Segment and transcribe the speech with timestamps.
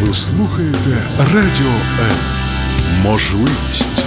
[0.00, 2.16] Ви слухаєте Радіо М.
[3.02, 4.02] Можливість.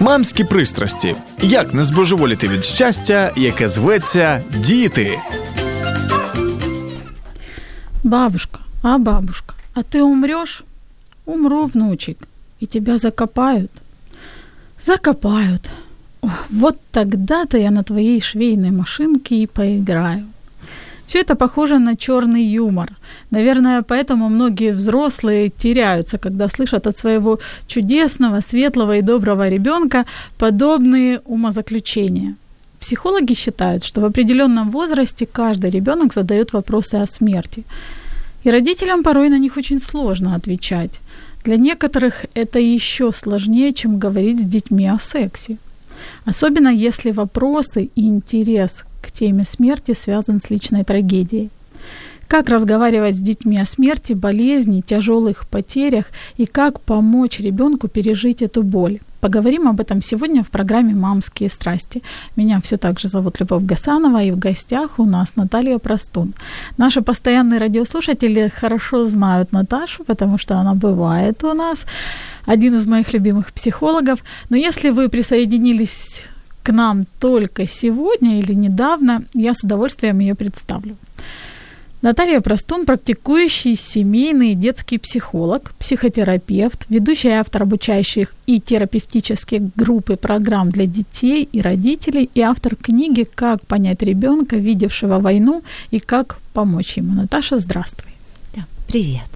[0.00, 1.16] Мамські пристрасті.
[1.38, 5.18] Як не збожеволіти від щастя, яке зветься діти.
[8.04, 10.64] Бабушка, а бабушка, а ты умрешь?
[11.32, 12.18] Умру, внучек,
[12.60, 13.70] и тебя закопают.
[14.82, 15.70] Закопают.
[16.50, 20.26] Вот тогда-то я на твоей швейной машинке и поиграю.
[21.06, 22.90] Все это похоже на черный юмор.
[23.30, 30.04] Наверное, поэтому многие взрослые теряются, когда слышат от своего чудесного, светлого и доброго ребенка
[30.36, 32.34] подобные умозаключения.
[32.78, 37.64] Психологи считают, что в определенном возрасте каждый ребенок задает вопросы о смерти.
[38.44, 41.00] И родителям порой на них очень сложно отвечать.
[41.44, 45.58] Для некоторых это еще сложнее, чем говорить с детьми о сексе.
[46.24, 51.50] Особенно если вопросы и интерес к теме смерти связан с личной трагедией.
[52.28, 58.62] Как разговаривать с детьми о смерти, болезни, тяжелых потерях и как помочь ребенку пережить эту
[58.62, 59.00] боль.
[59.22, 62.02] Поговорим об этом сегодня в программе «Мамские страсти».
[62.34, 66.34] Меня все так же зовут Любовь Гасанова, и в гостях у нас Наталья Простун.
[66.76, 71.86] Наши постоянные радиослушатели хорошо знают Наташу, потому что она бывает у нас,
[72.46, 74.24] один из моих любимых психологов.
[74.50, 76.24] Но если вы присоединились
[76.64, 80.96] к нам только сегодня или недавно, я с удовольствием ее представлю.
[82.02, 90.16] Наталья Простун– практикующий семейный и детский психолог, психотерапевт, ведущий автор обучающих и терапевтических групп и
[90.16, 96.40] программ для детей и родителей и автор книги «Как понять ребенка, видевшего войну, и как
[96.52, 97.14] помочь ему».
[97.14, 98.10] Наташа, здравствуй.
[98.56, 99.30] Да, привет.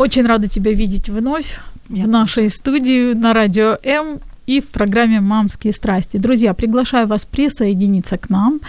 [0.00, 4.18] Очень рада тебя видеть вновь Я в нашей студии на радио М
[4.48, 6.18] и в программе «Мамские страсти».
[6.18, 8.60] Друзья, приглашаю вас присоединиться к нам.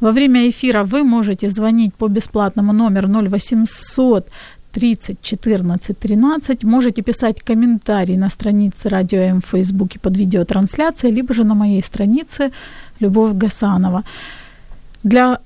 [0.00, 4.28] Во время эфира вы можете звонить по бесплатному номеру 0800
[4.72, 6.64] 30 14 13.
[6.64, 11.82] Можете писать комментарии на странице Радио М в Фейсбуке под видеотрансляцией, либо же на моей
[11.82, 12.50] странице
[13.00, 14.02] Любовь Гасанова.
[15.02, 15.38] Для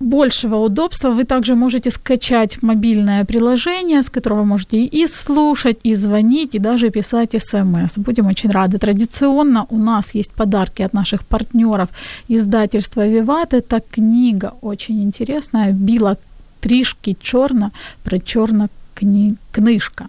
[0.00, 6.54] большего удобства вы также можете скачать мобильное приложение, с которого можете и слушать, и звонить,
[6.54, 7.98] и даже писать смс.
[7.98, 8.78] Будем очень рады.
[8.78, 11.88] Традиционно у нас есть подарки от наших партнеров
[12.28, 13.54] издательства «Виват».
[13.54, 16.16] Это книга очень интересная, «Била
[16.60, 17.72] тришки черно»
[18.04, 18.68] про черно
[19.52, 20.08] книжка.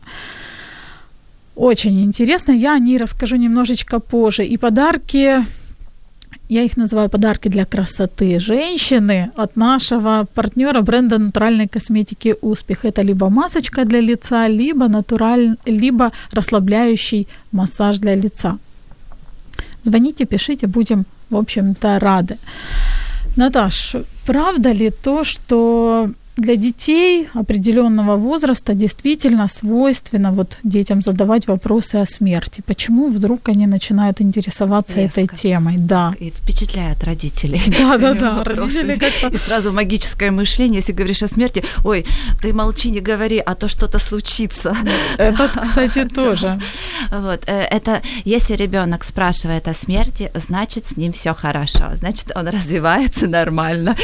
[1.56, 2.54] Очень интересно.
[2.54, 4.46] Я о ней расскажу немножечко позже.
[4.46, 5.44] И подарки
[6.50, 12.86] я их называю подарки для красоты женщины от нашего партнера бренда натуральной косметики «Успех».
[12.86, 15.58] Это либо масочка для лица, либо, натураль...
[15.66, 18.58] либо расслабляющий массаж для лица.
[19.84, 22.38] Звоните, пишите, будем, в общем-то, рады.
[23.38, 23.96] Наташ,
[24.26, 26.10] правда ли то, что
[26.40, 32.64] для детей определенного возраста действительно свойственно вот детям задавать вопросы о смерти.
[32.66, 35.22] Почему вдруг они начинают интересоваться Резко.
[35.22, 35.76] этой темой?
[35.78, 36.14] Да.
[36.20, 37.62] И впечатляет родителей.
[37.80, 38.44] Да, да, да.
[38.44, 39.28] Родители как-то...
[39.28, 42.06] И сразу магическое мышление, если говоришь о смерти, ой,
[42.42, 44.76] ты молчи, не говори, а то что-то случится.
[45.18, 46.60] Это, кстати, тоже.
[47.10, 52.48] Вот, э, это если ребенок спрашивает о смерти, значит, с ним все хорошо, значит, он
[52.50, 53.96] развивается нормально.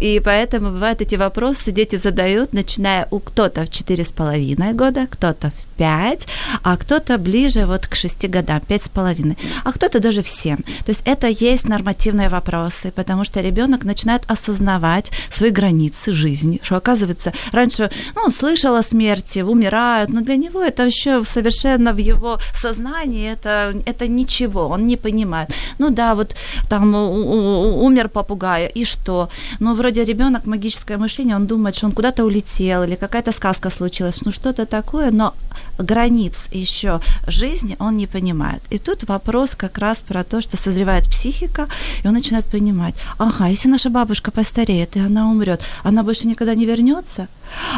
[0.00, 4.72] И поэтому бывают эти вопросы вопросы дети задают, начиная у кто-то в четыре с половиной
[4.72, 6.26] года, кто-то в 5,
[6.62, 10.56] а кто-то ближе вот к 6 годам, 5,5, а кто-то даже в 7.
[10.56, 16.76] То есть это есть нормативные вопросы, потому что ребенок начинает осознавать свои границы жизни, что
[16.76, 21.98] оказывается, раньше ну, он слышал о смерти, умирают, но для него это еще совершенно в
[21.98, 25.50] его сознании, это, это ничего, он не понимает.
[25.78, 26.36] Ну да, вот
[26.68, 29.28] там умер попугай, и что?
[29.60, 34.22] Ну, вроде ребенок магическое мышление, он думает, что он куда-то улетел, или какая-то сказка случилась,
[34.24, 35.34] ну что-то такое, но
[35.82, 38.62] границ еще жизни он не понимает.
[38.70, 41.68] И тут вопрос как раз про то, что созревает психика,
[42.02, 46.54] и он начинает понимать, ага, если наша бабушка постареет, и она умрет, она больше никогда
[46.54, 47.28] не вернется?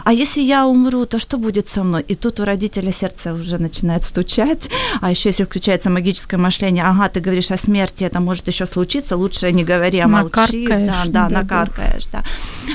[0.04, 2.04] А если я умру, то что будет со мной?
[2.06, 4.68] И тут у родителя сердце уже начинает стучать.
[5.00, 9.16] А еще если включается магическое мышление, ага, ты говоришь о смерти, это может еще случиться,
[9.16, 10.66] лучше не говори, а молчи.
[10.66, 12.24] Да, да, накаркаешь, да.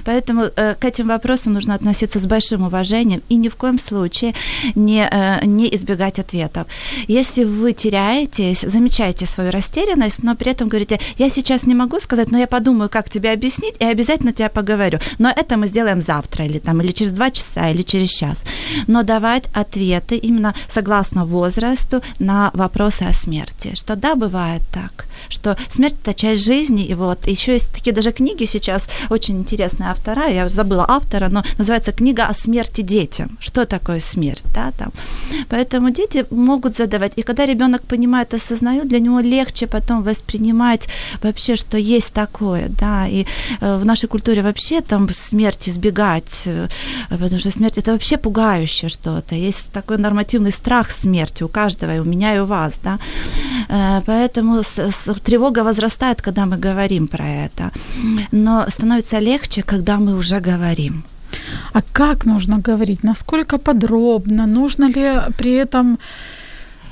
[0.05, 4.33] Поэтому э, к этим вопросам нужно относиться с большим уважением и ни в коем случае
[4.75, 6.67] не, э, не избегать ответов.
[7.07, 12.31] Если вы теряетесь, замечаете свою растерянность, но при этом говорите, я сейчас не могу сказать,
[12.31, 14.99] но я подумаю, как тебе объяснить, и обязательно тебя поговорю.
[15.17, 18.43] Но это мы сделаем завтра или там или через два часа, или через час.
[18.87, 23.75] Но давать ответы именно согласно возрасту на вопросы о смерти.
[23.75, 28.11] Что да, бывает так, что смерть– это часть жизни, и вот еще есть такие даже
[28.11, 33.37] книги сейчас, очень интересные автора, я забыла автора, но называется «Книга о смерти детям».
[33.39, 34.91] Что такое смерть, да, там.
[35.49, 40.87] Поэтому дети могут задавать, и когда ребенок понимает, осознает, для него легче потом воспринимать
[41.21, 43.25] вообще, что есть такое, да, и
[43.61, 46.67] э, в нашей культуре вообще там смерть избегать, э,
[47.09, 51.99] потому что смерть– это вообще пугающее что-то, есть такой нормативный страх смерти у каждого, и
[51.99, 52.99] у меня, и у вас, да,
[53.69, 54.63] э, поэтому
[55.23, 57.71] тревога возрастает, когда мы говорим про это,
[58.31, 61.03] но становится легче, когда мы уже говорим.
[61.73, 63.03] А как нужно говорить?
[63.03, 64.47] Насколько подробно?
[64.47, 65.99] Нужно ли при этом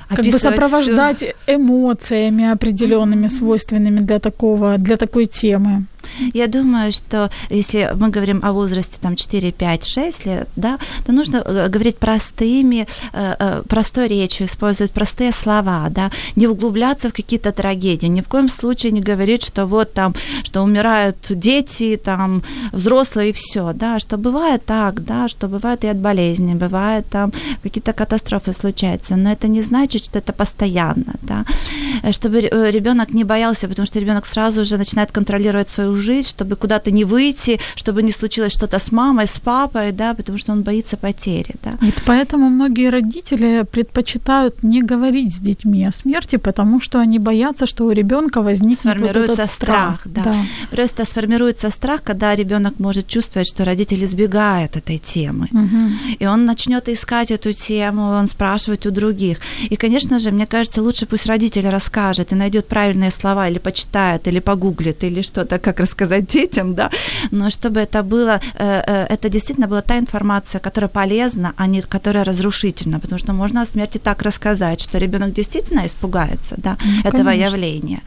[0.09, 1.55] как бы сопровождать всё.
[1.55, 5.85] эмоциями определенными, свойственными для такого, для такой темы?
[6.33, 11.11] Я думаю, что если мы говорим о возрасте там 4, 5, 6 лет, да, то
[11.11, 17.13] нужно э, говорить простыми, э, э, простой речью, использовать простые слова, да, не углубляться в
[17.13, 20.13] какие-то трагедии, ни в коем случае не говорить, что вот там,
[20.43, 25.87] что умирают дети, там, взрослые и все, да, что бывает так, да, что бывает и
[25.87, 27.31] от болезни, бывает там
[27.63, 31.45] какие-то катастрофы случаются, но это не значит, что это постоянно, да,
[32.11, 36.91] чтобы ребенок не боялся, потому что ребенок сразу же начинает контролировать свою жить, чтобы куда-то
[36.91, 40.97] не выйти, чтобы не случилось что-то с мамой, с папой, да, потому что он боится
[40.97, 41.71] потери, да.
[41.81, 47.65] Вот поэтому многие родители предпочитают не говорить с детьми о смерти, потому что они боятся,
[47.65, 50.01] что у ребенка возникнет вот этот страх.
[50.01, 50.23] страх да.
[50.23, 50.35] да.
[50.71, 56.15] Просто сформируется страх, когда ребенок может чувствовать, что родитель избегает этой темы, угу.
[56.19, 59.39] и он начнет искать эту тему, он спрашивает у других.
[59.69, 64.27] И, конечно же, мне кажется, лучше пусть родитель расскажет и найдет правильные слова или почитает,
[64.27, 66.89] или погуглит, или что-то, как рассказать детям, да,
[67.31, 71.81] но чтобы это было, э, э, это действительно была та информация, которая полезна, а не
[71.81, 77.09] которая разрушительна, потому что можно о смерти так рассказать, что ребенок действительно испугается, да, ну,
[77.09, 77.55] этого конечно.
[77.55, 77.99] явления.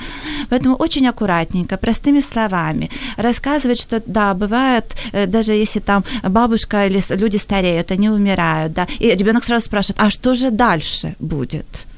[0.50, 7.00] Поэтому очень аккуратненько, простыми словами рассказывать, что да, бывает, э, даже если там бабушка или
[7.16, 11.89] люди стареют, они умирают, да, и ребенок сразу спрашивает, а что же дальше будет?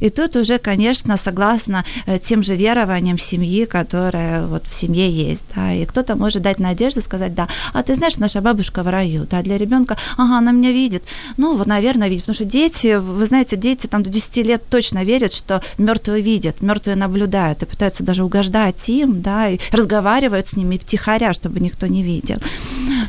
[0.00, 5.44] И тут уже, конечно, согласно э, тем же верованиям семьи, которые вот в семье есть,
[5.54, 9.26] да, и кто-то может дать надежду, сказать, да, а ты знаешь, наша бабушка в раю,
[9.30, 11.02] да, для ребенка, ага, она меня видит,
[11.36, 15.04] ну, вот, наверное, видит, потому что дети, вы знаете, дети там до 10 лет точно
[15.04, 20.56] верят, что мертвые видят, мертвые наблюдают и пытаются даже угождать им, да, и разговаривают с
[20.56, 22.38] ними втихаря, чтобы никто не видел.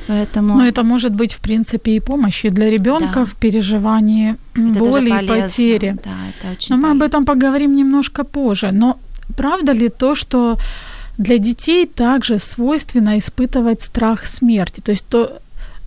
[0.08, 0.56] Поэтому...
[0.56, 3.26] Но это может быть, в принципе, и помощью для ребенка да.
[3.26, 5.98] в переживании это боли и потери.
[6.04, 8.72] Да, это очень Но мы об этом поговорим немножко позже.
[8.72, 9.00] Но
[9.38, 10.58] правда ли то, что
[11.18, 14.82] для детей также свойственно испытывать страх смерти?
[14.82, 15.40] То есть то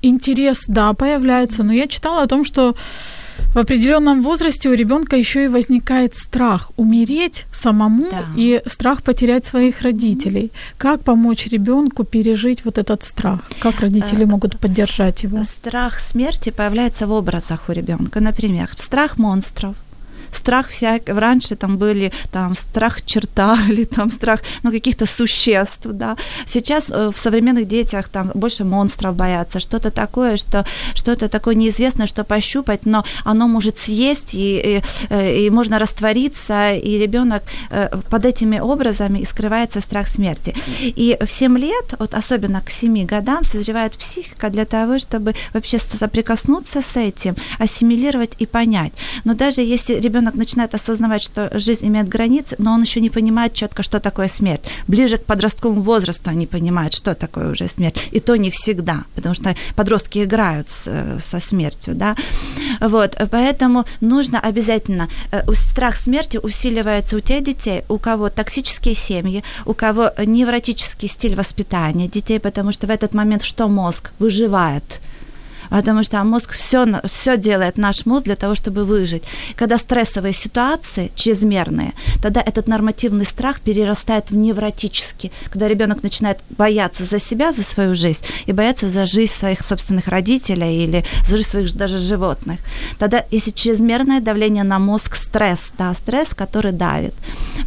[0.02, 2.74] интерес, да, появляется, но я читала о том, что
[3.54, 8.24] в определенном возрасте у ребенка еще и возникает страх умереть самому да.
[8.36, 10.50] и страх потерять своих родителей.
[10.78, 13.40] Как помочь ребенку пережить вот этот страх?
[13.60, 15.44] Как родители э, могут поддержать его?
[15.44, 18.20] Страх смерти появляется в образах у ребенка.
[18.20, 19.74] Например, страх монстров,
[20.32, 21.02] страх всяк...
[21.06, 26.16] Раньше там были там страх черта или там страх, ну, каких-то существ, да.
[26.46, 30.64] Сейчас э, в современных детях там больше монстров боятся, что-то такое, что
[30.94, 36.74] что-то такое неизвестное, что пощупать, но оно может съесть, и, и, э, и можно раствориться,
[36.74, 40.54] и ребенок э, под этими образами и скрывается страх смерти.
[40.80, 45.78] И в 7 лет, вот особенно к 7 годам, созревает психика для того, чтобы вообще
[45.78, 48.92] соприкоснуться с этим, ассимилировать и понять.
[49.24, 53.10] Но даже если ребенок ребенок начинает осознавать, что жизнь имеет границы, но он еще не
[53.10, 54.62] понимает четко, что такое смерть.
[54.86, 57.96] Ближе к подростковому возрасту они понимают, что такое уже смерть.
[58.12, 62.14] И то не всегда, потому что подростки играют с, со смертью, да.
[62.80, 69.42] Вот, поэтому нужно обязательно, э, страх смерти усиливается у тех детей, у кого токсические семьи,
[69.66, 74.84] у кого невротический стиль воспитания детей, потому что в этот момент что мозг выживает–
[75.72, 79.22] потому что мозг все, все делает наш мозг для того, чтобы выжить.
[79.56, 87.04] Когда стрессовые ситуации чрезмерные, тогда этот нормативный страх перерастает в невротический, когда ребенок начинает бояться
[87.04, 91.48] за себя, за свою жизнь и бояться за жизнь своих собственных родителей или за жизнь
[91.48, 92.60] своих даже животных.
[92.98, 97.14] Тогда, если чрезмерное давление на мозг, стресс, да, стресс, который давит.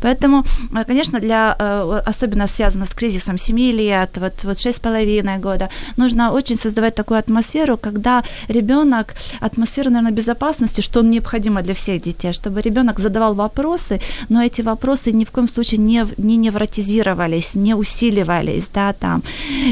[0.02, 5.70] Поэтому, э, конечно, для, э, особенно связано с кризисом 7 лет, вот, вот 6,5 года,
[5.98, 12.34] нужно очень создавать такую атмосферу, когда ребенок, атмосферу, наверное, безопасности, что необходимо для всех детей,
[12.34, 17.76] чтобы ребенок задавал вопросы, но эти вопросы ни в коем случае не, не невротизировались, не
[17.76, 19.22] усиливались, да, там.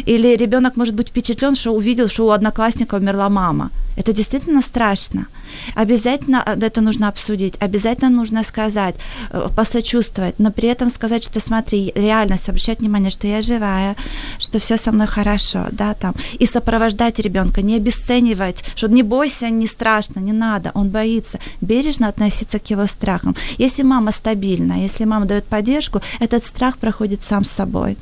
[0.06, 3.70] Или ребенок может быть впечатлен, что увидел, что у одноклассника умерла мама.
[3.98, 5.28] Это действительно страшно.
[5.76, 8.96] Обязательно э, это нужно обсудить, обязательно нужно сказать,
[9.32, 13.96] э, посочувствовать, но при этом сказать, что смотри, реальность, обращать внимание, что я живая,
[14.40, 19.50] что все со мной хорошо, да, там, и сопровождать ребенка, не обесценивать, что не бойся,
[19.50, 23.36] не страшно, не надо, он боится, бережно относиться к его страхам.
[23.58, 27.98] Если мама стабильна, если мама дает поддержку, этот страх проходит сам с собой.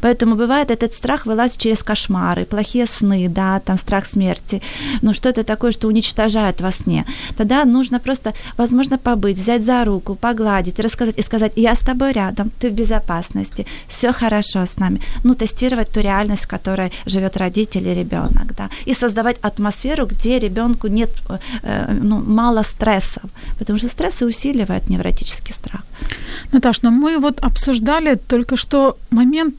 [0.00, 4.62] Поэтому бывает этот страх вылазит через кошмары, плохие сны, да, там страх смерти,
[5.02, 7.06] ну что-то такое, что уничтожает во сне.
[7.36, 12.12] Тогда нужно просто, возможно, побыть, взять за руку, погладить, рассказать и сказать, я с тобой
[12.12, 15.00] рядом, ты в безопасности, все хорошо с нами.
[15.24, 20.38] Ну, тестировать ту реальность, в которой живет родитель и ребенок, да, и создавать атмосферу, где
[20.38, 21.10] ребенку нет,
[21.62, 25.82] э, ну, мало стрессов, потому что стрессы усиливают невротический страх.
[26.52, 28.96] Наташ, но мы вот обсуждали только что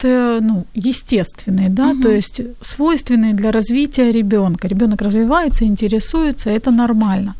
[0.03, 2.01] моменты, ну, естественные, да, угу.
[2.01, 4.67] то есть свойственные для развития ребенка.
[4.67, 7.35] Ребенок развивается, интересуется, это нормально.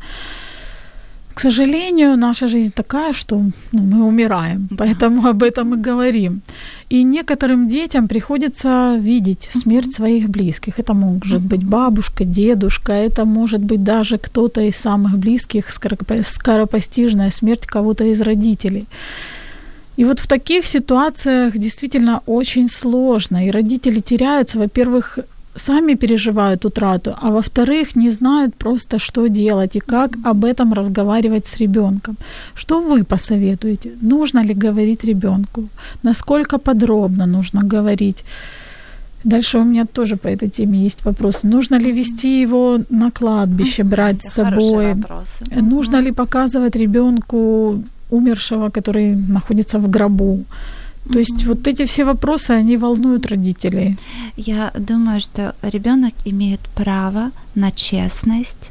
[1.34, 3.40] К сожалению, наша жизнь такая, что
[3.72, 4.76] ну, мы умираем, да.
[4.76, 6.42] поэтому об этом мы говорим.
[6.90, 10.78] И некоторым детям приходится видеть смерть своих близких.
[10.78, 17.66] Это может быть бабушка, дедушка, это может быть даже кто-то из самых близких, скоропостижная смерть
[17.66, 18.86] кого-то из родителей.
[19.96, 25.18] И вот в таких ситуациях действительно очень сложно, и родители теряются, во-первых,
[25.56, 31.46] сами переживают утрату, а во-вторых, не знают просто, что делать и как об этом разговаривать
[31.46, 32.16] с ребенком.
[32.54, 33.90] Что вы посоветуете?
[34.00, 35.68] Нужно ли говорить ребенку?
[36.02, 38.24] Насколько подробно нужно говорить?
[39.24, 41.44] Дальше у меня тоже по этой теме есть вопрос.
[41.44, 44.94] Нужно ли вести его на кладбище, брать Это с собой?
[45.54, 50.44] Нужно ли показывать ребенку умершего, который находится в гробу?
[51.12, 53.96] То есть вот эти все вопросы, они волнуют родителей.
[54.36, 58.70] Я думаю, что ребенок имеет право на честность,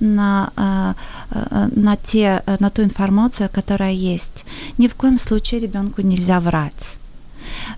[0.00, 0.94] на, э,
[1.30, 4.44] э, на, те, на ту информацию, которая есть.
[4.78, 6.96] Ни в коем случае ребенку нельзя врать.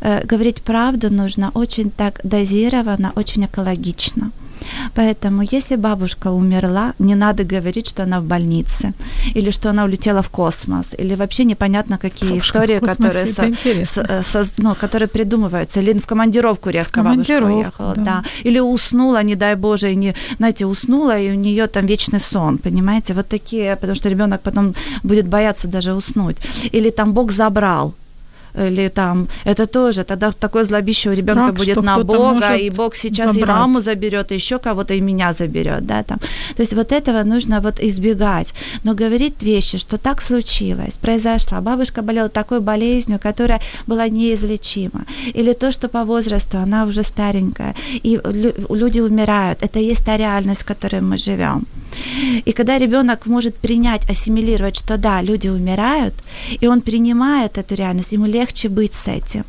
[0.00, 4.30] Э, говорить правду нужно очень так дозированно, очень экологично.
[4.94, 8.92] Поэтому, если бабушка умерла, не надо говорить, что она в больнице,
[9.34, 13.26] или что она улетела в космос, или вообще непонятно какие бабушка истории, которые,
[13.84, 18.02] со, со, со, ну, которые придумываются, или в командировку резко бабушка уехала, да.
[18.02, 22.20] да, или уснула, не дай боже, и не, знаете, уснула, и у нее там вечный
[22.20, 26.36] сон, понимаете, вот такие, потому что ребенок потом будет бояться даже уснуть,
[26.72, 27.94] или там Бог забрал,
[28.54, 33.32] или там, это тоже, тогда такое злобище у ребенка будет на Бога, и Бог сейчас
[33.32, 33.48] забрать.
[33.48, 36.18] и маму заберет, и еще кого-то, и меня заберет, да, там.
[36.56, 42.02] То есть вот этого нужно вот избегать, но говорить вещи, что так случилось, произошло, бабушка
[42.02, 48.20] болела такой болезнью, которая была неизлечима, или то, что по возрасту она уже старенькая, и
[48.70, 51.66] люди умирают, это есть та реальность, в которой мы живем.
[52.44, 56.14] И когда ребенок может принять, ассимилировать, что да, люди умирают,
[56.60, 59.44] и он принимает эту реальность, ему легче быть с этим.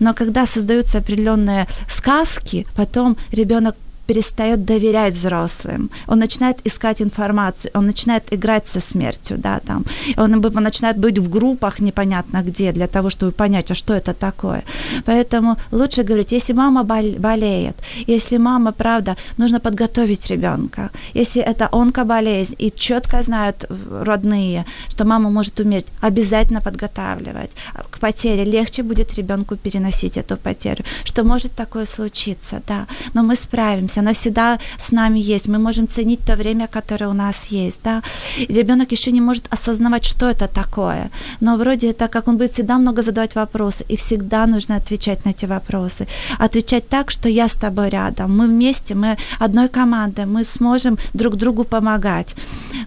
[0.00, 3.76] Но когда создаются определенные сказки, потом ребенок
[4.12, 9.84] перестает доверять взрослым, он начинает искать информацию, он начинает играть со смертью, да, там,
[10.16, 10.30] он
[10.62, 14.64] начинает быть в группах непонятно где, для того, чтобы понять, а что это такое.
[15.06, 17.76] Поэтому лучше говорить, если мама болеет,
[18.08, 25.30] если мама, правда, нужно подготовить ребенка, если это онкоболезнь, и четко знают родные, что мама
[25.30, 27.50] может умереть, обязательно подготавливать.
[27.90, 33.36] К потере легче будет ребенку переносить эту потерю, что может такое случиться, да, но мы
[33.36, 35.48] справимся, она всегда с нами есть.
[35.48, 38.02] Мы можем ценить то время, которое у нас есть, да.
[38.48, 41.10] Ребенок еще не может осознавать, что это такое.
[41.40, 45.30] Но вроде это как он будет всегда много задавать вопросы, и всегда нужно отвечать на
[45.30, 46.06] эти вопросы.
[46.38, 51.36] Отвечать так, что я с тобой рядом, мы вместе, мы одной командой, мы сможем друг
[51.36, 52.34] другу помогать.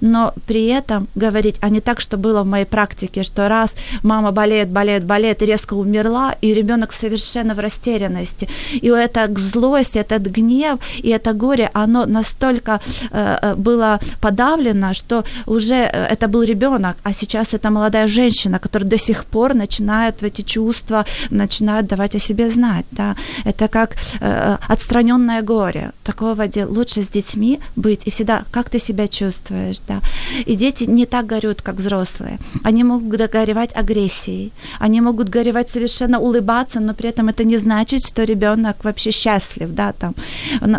[0.02, 4.32] Но при этом говорить, а не так, что было в моей практике, что раз мама
[4.32, 8.50] болеет, болеет, болеет, и резко умерла, и ребенок совершенно в растерянности.
[8.74, 12.80] И это злость, этот гнев, И это горе, оно настолько
[13.12, 18.60] э, э было подавлено, что уже э, это был ребенок, а сейчас это молодая женщина,
[18.60, 22.86] которая до сих пор начинает эти чувства, начинает давать о себе знать.
[22.92, 23.16] Да?
[23.46, 25.92] Это как э, отстраненное горе.
[26.04, 30.02] Такого дела лучше с детьми быть и всегда, как ты себя чувствуешь, да.
[30.46, 32.40] И дети не так горют, как взрослые.
[32.64, 38.06] Они могут горевать агрессией, они могут горевать совершенно улыбаться, но при этом это не значит,
[38.06, 40.14] что ребенок вообще счастлив, да, там.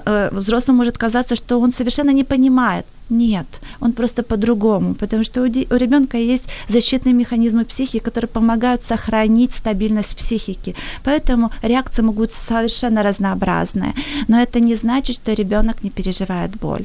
[0.06, 3.46] Э, взрослому может казаться, что он совершенно не понимает, нет,
[3.80, 9.52] он просто по-другому, потому что у, у ребенка есть защитные механизмы психики, которые помогают сохранить
[9.52, 10.74] стабильность психики.
[11.04, 13.94] Поэтому реакции могут совершенно разнообразные.
[14.28, 16.84] Но это не значит, что ребенок не переживает боль.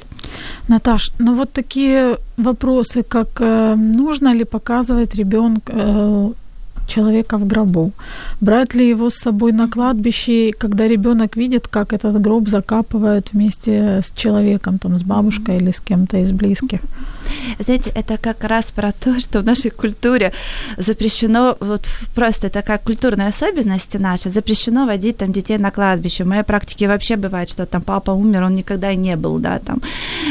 [0.68, 6.32] Наташ, ну вот такие вопросы, как э, нужно ли показывать ребенку э,
[6.92, 7.92] человека в гробу.
[8.42, 14.02] Брать ли его с собой на кладбище, когда ребенок видит, как этот гроб закапывают вместе
[14.04, 16.80] с человеком, там, с бабушкой или с кем-то из близких?
[17.60, 20.34] Знаете, это как раз про то, что в нашей культуре
[20.78, 26.24] запрещено, вот просто такая культурная особенность наша, запрещено водить там детей на кладбище.
[26.24, 29.60] В моей практике вообще бывает, что там папа умер, он никогда и не был, да,
[29.60, 29.82] там.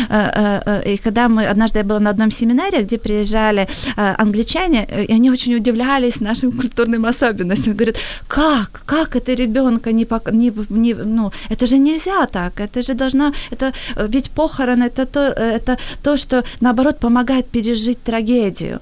[0.09, 4.87] Э, э, э, и когда мы, однажды я была на одном семинаре, где приезжали англичане,
[5.09, 7.75] и они очень удивлялись нашим культурным особенностям.
[7.75, 7.97] Говорят,
[8.29, 13.33] как, как это ребенка не, не, не, ну, это же нельзя так, это же должна,
[13.51, 18.81] это, ведь похорон, это то, это то, что, наоборот, помогает пережить трагедию.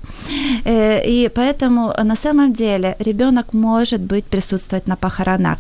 [0.64, 5.58] И поэтому на самом деле ребенок может быть присутствовать на похоронах.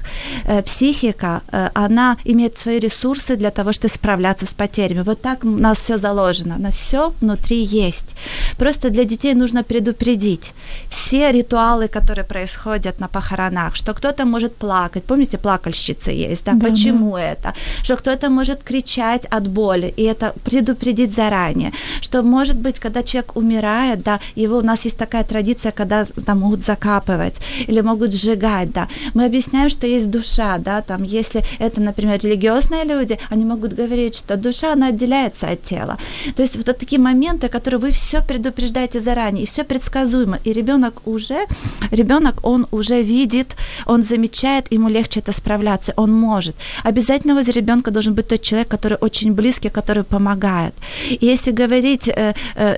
[0.64, 1.42] Психика,
[1.74, 5.02] она имеет свои ресурсы для того, чтобы справляться с потерями.
[5.02, 8.14] Вот так у нас все заложено, на все внутри есть.
[8.56, 10.52] Просто для детей нужно предупредить.
[10.88, 16.66] Все ритуалы, которые происходят на похоронах, что кто-то может плакать, помните, плакальщицы есть, да, да
[16.68, 17.22] почему да.
[17.22, 23.02] это, что кто-то может кричать от боли, и это предупредить заранее, что может быть, когда
[23.02, 27.34] человек умирает, да, его у нас есть такая традиция, когда там могут закапывать
[27.68, 32.84] или могут сжигать, да, мы объясняем, что есть душа, да, там, если это, например, религиозные
[32.84, 35.98] люди, они могут говорить, что душа, она отделяется от тела,
[36.36, 40.94] то есть вот такие моменты, которые вы все предупреждаете заранее, и все предсказуемо, и ребенок
[41.06, 41.46] уже
[41.90, 46.54] ребенок, он уже видит, он замечает, ему легче это справляться, он может.
[46.84, 50.74] Обязательно возле ребенка должен быть тот человек, который очень близкий, который помогает.
[51.20, 52.17] И если говорить, э,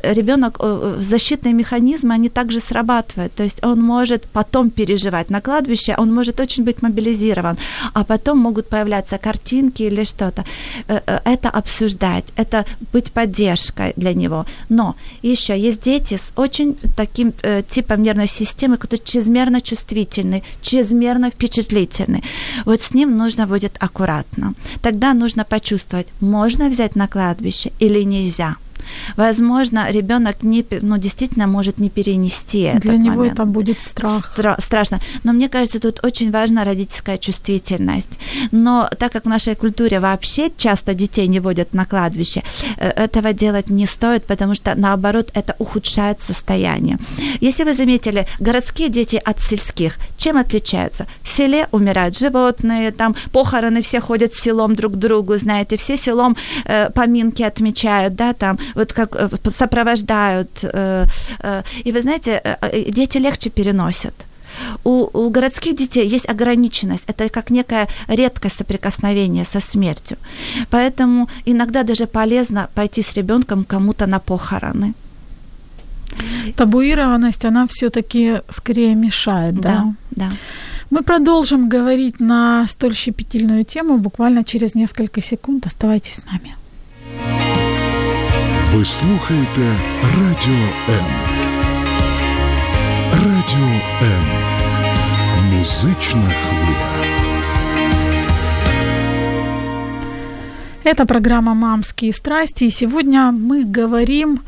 [0.03, 3.33] ребенок, э, защитные механизмы, они также срабатывают.
[3.35, 7.57] То есть он может потом переживать на кладбище, он может очень быть мобилизирован,
[7.95, 10.45] а потом могут появляться картинки или что-то.
[10.87, 14.47] Это обсуждать, это быть поддержкой для него.
[14.69, 17.33] Но еще есть дети с очень таким
[17.69, 22.23] типом нервной системы, который чрезмерно чувствительный, чрезмерно впечатлительный.
[22.65, 24.55] Вот с ним нужно будет аккуратно.
[24.83, 28.57] Тогда нужно почувствовать, можно взять на кладбище или нельзя–
[29.17, 33.35] Возможно, ребенок не, ну, действительно может не перенести Для этот него момент.
[33.35, 34.35] это будет страх.
[34.37, 35.01] Стра- страшно.
[35.25, 38.19] Но мне кажется, тут очень важна родительская чувствительность.
[38.53, 42.43] Но так как в нашей культуре вообще часто детей не водят на кладбище,
[42.77, 46.99] э, этого делать не стоит, потому что, наоборот, это ухудшает состояние.
[47.41, 51.07] Если вы заметили, городские дети от сельских, чем отличаются?
[51.23, 56.37] В селе умирают животные, там похороны все ходят селом друг к другу, знаете, все селом
[56.65, 60.49] э, поминки отмечают, да, там вот как э, сопровождают.
[60.63, 61.07] Э,
[61.43, 64.15] э, и вы знаете, дети легче переносят.
[64.85, 67.05] У, у городских детей есть ограниченность.
[67.07, 70.17] Это как некая редкость соприкосновения со смертью.
[70.71, 74.95] Поэтому иногда даже полезно пойти с ребенком кому-то на похороны.
[76.57, 79.71] Табуированность, она все-таки скорее мешает, да?
[79.71, 80.29] Да, да.
[80.91, 85.67] Мы продолжим говорить на столь щепетильную тему буквально через несколько секунд.
[85.67, 86.57] Оставайтесь с нами.
[88.74, 91.06] Ви слухаєте Радіо М.
[93.14, 94.24] Радіо М.
[95.54, 96.96] Музична хвиля.
[100.86, 104.40] Это программа «Мамские страсти», и сегодня мы говорим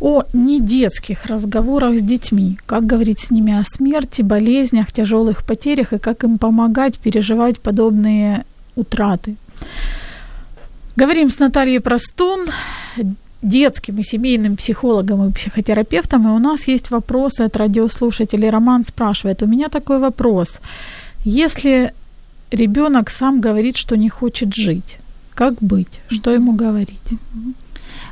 [0.00, 5.98] о недетских разговорах с детьми, как говорить с ними о смерти, болезнях, тяжелых потерях и
[5.98, 8.44] как им помогать переживать подобные
[8.76, 9.36] утраты.
[10.96, 12.48] Говорим с Натальей Простун,
[13.43, 18.49] детским и семейным психологом и психотерапевтом, и у нас есть вопросы от радиослушателей.
[18.49, 20.59] Роман спрашивает, у меня такой вопрос.
[21.25, 21.93] Если
[22.51, 24.97] ребенок сам говорит, что не хочет жить,
[25.35, 25.99] как быть?
[26.09, 27.19] Что ему говорить?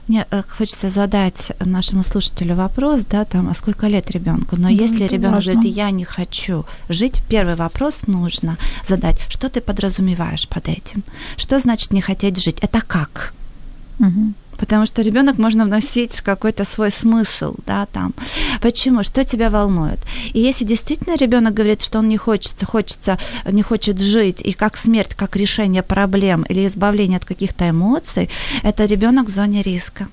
[0.07, 4.55] Мне э, хочется задать нашему слушателю вопрос, да, там, а сколько лет ребенку?
[4.57, 5.53] Но Да, если ребенок важно.
[5.53, 8.57] говорит, я не хочу жить, первый вопрос нужно
[8.89, 11.03] задать, что ты подразумеваешь под этим?
[11.37, 12.57] Что значит не хотеть жить?
[12.61, 13.33] Это как?
[13.99, 14.33] Мгм.
[14.61, 18.13] Потому что ребенок можно вносить какой-то свой смысл, да, там.
[18.61, 19.03] Почему?
[19.03, 19.99] Что тебя волнует?
[20.33, 23.17] И если действительно ребенок говорит, что он не хочется, хочется,
[23.51, 28.29] не хочет жить, и как смерть, как решение проблем или избавление от каких-то эмоций,
[28.61, 30.07] это ребенок в зоне риска.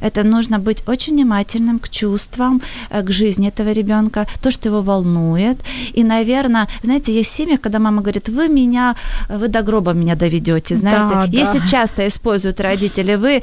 [0.00, 4.82] Это нужно быть очень внимательным к чувствам, э, к жизни этого ребенка, то, что его
[4.82, 5.58] волнует.
[5.96, 8.96] И, наверное, знаете, есть семьи, когда мама говорит, вы меня,
[9.28, 11.14] вы до гроба меня доведете, знаете.
[11.14, 11.38] Да, да.
[11.38, 13.42] Если часто используют родители, вы,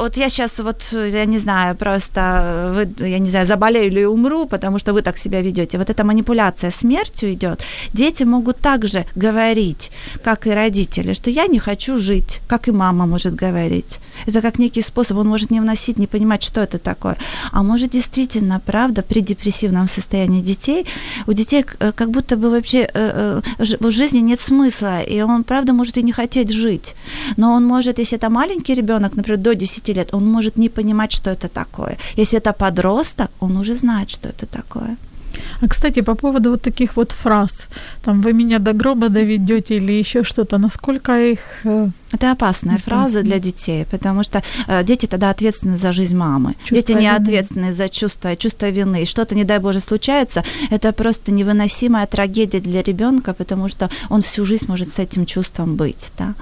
[0.00, 4.46] вот я сейчас вот, я не знаю, просто, вы, я не знаю, заболею или умру,
[4.46, 5.78] потому что вы так себя ведете.
[5.78, 7.62] Вот эта манипуляция смертью идет.
[7.92, 9.90] Дети могут также говорить,
[10.22, 13.98] как и родители, что я не хочу жить, как и мама может говорить.
[14.26, 17.16] Это как некий способ, он может не вносить, не понимать, что это такое.
[17.52, 20.86] А может действительно, правда, при депрессивном состоянии детей,
[21.26, 25.44] у детей э, как будто бы вообще э, э, в жизни нет смысла, и он,
[25.44, 26.94] правда, может и не хотеть жить.
[27.36, 31.12] Но он может, если это маленький ребенок, например, до 10 лет, он может не понимать,
[31.12, 31.96] что это такое.
[32.16, 34.96] Если это подросток, он уже знает, что это такое.
[35.60, 37.68] А, кстати, по поводу вот таких вот фраз,
[38.02, 41.38] там, вы меня до гроба доведете или еще что-то, насколько их...
[41.64, 42.90] э, Это опасная Опасно.
[42.90, 46.54] фраза для детей, потому что э, дети тогда ответственны за жизнь мамы.
[46.64, 47.16] Чувство дети не вины.
[47.16, 49.04] ответственны за чувство, чувство вины.
[49.04, 54.44] Что-то, не дай Боже, случается, это просто невыносимая трагедия для ребенка, потому что он всю
[54.44, 56.10] жизнь может с этим чувством быть.
[56.18, 56.34] Да?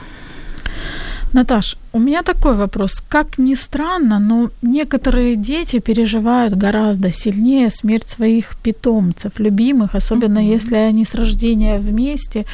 [1.32, 3.02] Наташ, у меня такой вопрос.
[3.08, 10.50] Как ни странно, но некоторые дети переживают гораздо сильнее смерть своих питомцев, любимых, особенно Мгм.
[10.50, 12.44] если они с рождения вместе.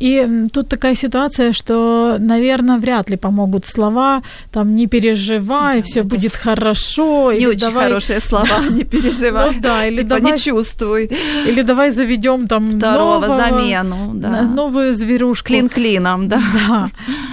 [0.00, 6.02] И тут такая ситуация, что, наверное, вряд ли помогут слова, там, не переживай, Да, все
[6.02, 7.32] будет с- хорошо.
[7.32, 9.52] Не или очень давай, хорошие слова, не переживай.
[9.54, 11.10] Ну да, или Типа, давай, не чувствуй.
[11.46, 14.12] или давай заведем там Второго нового, замену.
[14.14, 14.42] Да.
[14.42, 15.46] новую зверушку.
[15.48, 16.42] Клин клином, да.
[16.68, 16.90] Да.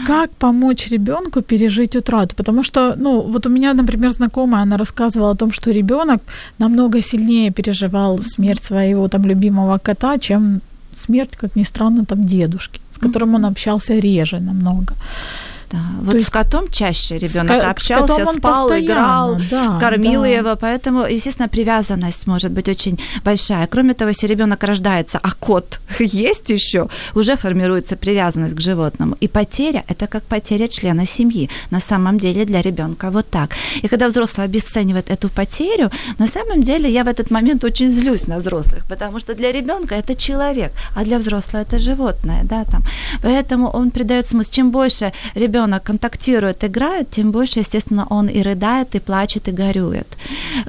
[0.08, 2.36] Как помочь ребенку пережить утрату?
[2.36, 6.22] Потому что, ну, вот у меня, например, знакомая, она рассказывала о том, что ребенок
[6.60, 10.62] намного сильнее переживал смерть своего там любимого кота, чем
[10.94, 14.94] смерть, как ни странно, там дедушки, с которым он общался реже намного.
[15.72, 15.80] Да.
[16.02, 20.28] Вот То с есть котом чаще ребенок с общался, он спал, играл, да, кормил да.
[20.28, 23.68] его, поэтому, естественно, привязанность может быть очень большая.
[23.68, 29.16] Кроме того, если ребенок рождается, а кот есть еще, уже формируется привязанность к животному.
[29.22, 31.50] И потеря– это как потеря члена семьи.
[31.72, 33.52] На самом деле для ребенка вот так.
[33.84, 38.28] И когда взрослый обесценивает эту потерю, на самом деле я в этот момент очень злюсь
[38.28, 42.84] на взрослых, потому что для ребенка это человек, а для взрослого это животное, да, там.
[43.22, 44.52] Поэтому он придает смысл.
[44.52, 50.08] Чем больше ребенок контактирует, играет, тем больше, естественно, он и рыдает, и плачет, и горюет.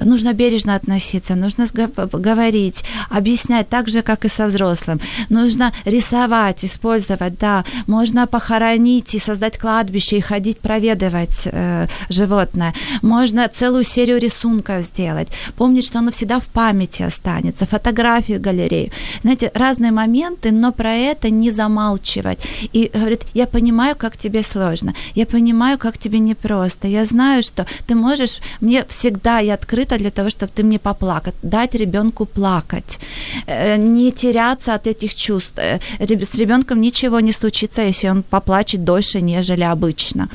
[0.03, 4.99] Нужно бережно относиться, нужно говорить, объяснять так же, как и со взрослым.
[5.29, 7.65] Нужно рисовать, использовать, да.
[7.87, 12.73] Можно похоронить и создать кладбище, и ходить проведывать э, животное.
[13.01, 15.29] Можно целую серию рисунков сделать.
[15.55, 17.65] Помнить, что оно всегда в памяти останется.
[17.65, 18.91] Фотографию, галерею.
[19.21, 22.39] Знаете, разные моменты, но про это не замалчивать.
[22.73, 24.76] И говорит, я понимаю, как тебе сложно.
[25.15, 26.87] Я понимаю, как тебе непросто.
[26.87, 28.39] Я знаю, что ты можешь...
[28.61, 31.35] Мне всегда я открыта для того, чтобы ты мне поплакать.
[31.43, 32.99] Дать ребенку плакать.
[33.47, 35.57] Э, Не теряться от этих чувств.
[35.57, 40.29] Э, С ребенком ничего не случится, если он поплачет дольше, нежели обычно.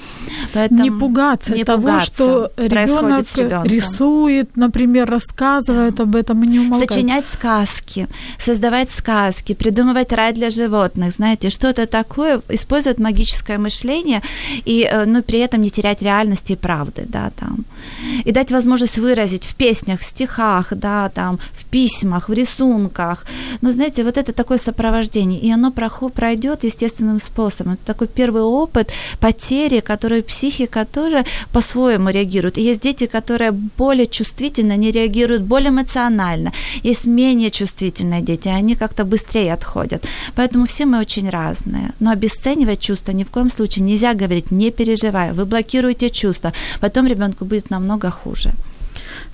[0.53, 3.27] Поэтому не пугаться не того, пугаться что ребенок
[3.65, 6.91] рисует, например, рассказывает об этом и не умолкает.
[6.91, 14.23] Сочинять сказки, создавать сказки, придумывать рай для животных, знаете, что-то такое, использовать магическое мышление
[14.65, 17.65] и, э, но при этом не терять реальности и правды, да, там.
[18.25, 23.27] И дать возможность выразить в песнях, в стихах, да, там, в письмах, в рисунках.
[23.63, 27.75] Ну, знаете, вот это такое сопровождение, и оно пройдет естественным способом.
[27.75, 32.59] Это такой первый опыт потери, который психика тоже по-своему реагирует.
[32.59, 36.53] И есть дети, которые более чувствительно, они реагируют более эмоционально.
[36.85, 40.05] Есть менее чувствительные дети, они как-то быстрее отходят.
[40.35, 41.93] Поэтому все мы очень разные.
[42.01, 47.07] Но обесценивать чувства ни в коем случае нельзя говорить, не переживай, вы блокируете чувства, потом
[47.07, 48.53] ребенку будет намного хуже.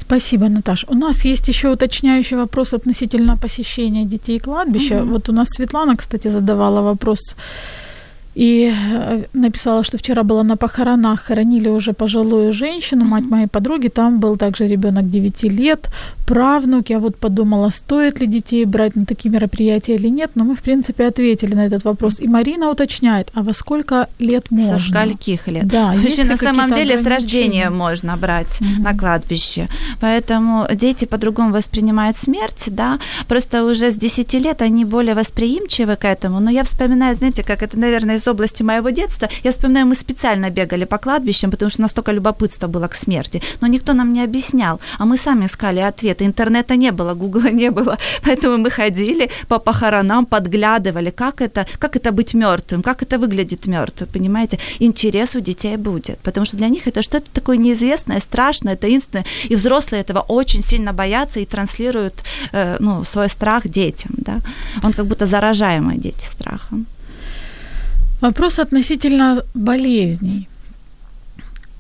[0.01, 0.85] Спасибо, Наташ.
[0.89, 4.95] У нас есть еще уточняющий вопрос относительно посещения детей кладбища.
[4.95, 5.09] Мгм.
[5.11, 7.19] Вот у нас Светлана, кстати, задавала вопрос.
[8.39, 13.89] И э, написала, что вчера была на похоронах, хоронили уже пожилую женщину, мать моей подруги,
[13.89, 15.91] там был также ребенок 9 лет,
[16.25, 16.91] правнук.
[16.91, 20.61] Я вот подумала, стоит ли детей брать на такие мероприятия или нет, но мы, в
[20.61, 22.21] принципе, ответили на этот вопрос.
[22.21, 24.79] И Марина уточняет, а во сколько лет можно?
[24.79, 25.67] Со скольких лет?
[25.67, 28.83] Да, есть Вообще, на самом деле с рождения можно брать Мгм.
[28.85, 29.67] на кладбище.
[30.01, 33.01] Поэтому дети по-другому воспринимают смерть, да.
[33.27, 36.39] Просто уже с 10 лет они более восприимчивы к этому.
[36.39, 39.29] Но я вспоминаю, знаете, как это, наверное, из области моего детства.
[39.45, 43.43] Я вспоминаю, мы специально бегали по кладбищам, потому что настолько любопытства было к смерти.
[43.61, 44.81] Но никто нам не объяснял.
[44.99, 46.25] А мы сами искали ответы.
[46.25, 47.99] Интернета не было, гугла не было.
[48.25, 53.67] Поэтому мы ходили по похоронам, подглядывали, как это, как это быть мертвым, как это выглядит
[53.67, 54.59] мертвым, понимаете?
[54.81, 59.55] Интерес у детей будет, потому что для них это что-то такое неизвестное, страшное, таинственное, и
[59.55, 62.15] взрослые этого очень сильно боятся и транслируют
[62.53, 64.41] э, ну, свой страх детям, да?
[64.83, 66.87] Он как будто заражаемый дети страхом.
[68.21, 70.49] Вопрос относительно болезней.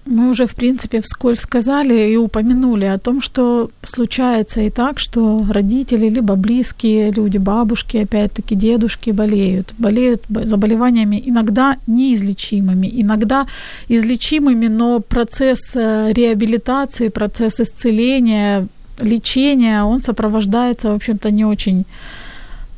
[0.07, 5.44] Мы уже, в принципе, вскользь сказали и упомянули о том, что случается и так, что
[5.51, 9.74] родители, либо близкие люди, бабушки, опять-таки дедушки болеют.
[9.79, 13.46] Болеют заболеваниями иногда неизлечимыми, иногда
[13.88, 18.66] излечимыми, но процесс э, реабилитации, процесс исцеления,
[19.01, 21.85] лечения, он сопровождается, в общем-то, не очень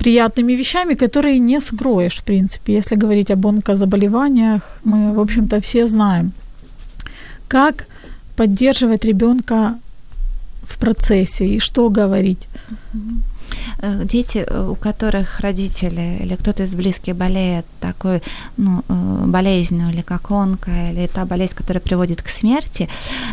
[0.00, 2.72] приятными вещами, которые не скроешь, в принципе.
[2.72, 6.32] Если говорить об онкозаболеваниях, мы, в общем-то, все знаем.
[7.48, 7.86] Как
[8.36, 9.74] поддерживать ребенка
[10.62, 12.48] в процессе и что говорить?
[14.04, 18.22] Дети, э, у которых родители или кто-то из близких болеет такой
[18.56, 22.88] ну, э, болезнью, или как онка, или та болезнь, которая приводит к смерти,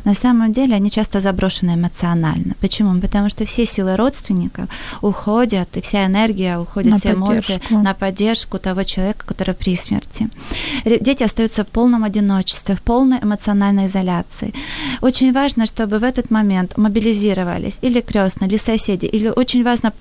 [0.05, 2.55] на самом деле они часто заброшены эмоционально.
[2.61, 2.99] Почему?
[3.01, 4.69] Потому что все силы родственников
[5.01, 7.77] уходят, и вся энергия уходит, На все эмоции поддержку.
[7.79, 10.29] на поддержку того человека, который при смерти.
[10.85, 14.53] Дети остаются в полном одиночестве, в полной эмоциональной изоляции.
[15.01, 19.91] Очень важно, чтобы в этот момент мобилизировались или крестные, или соседи, или очень важно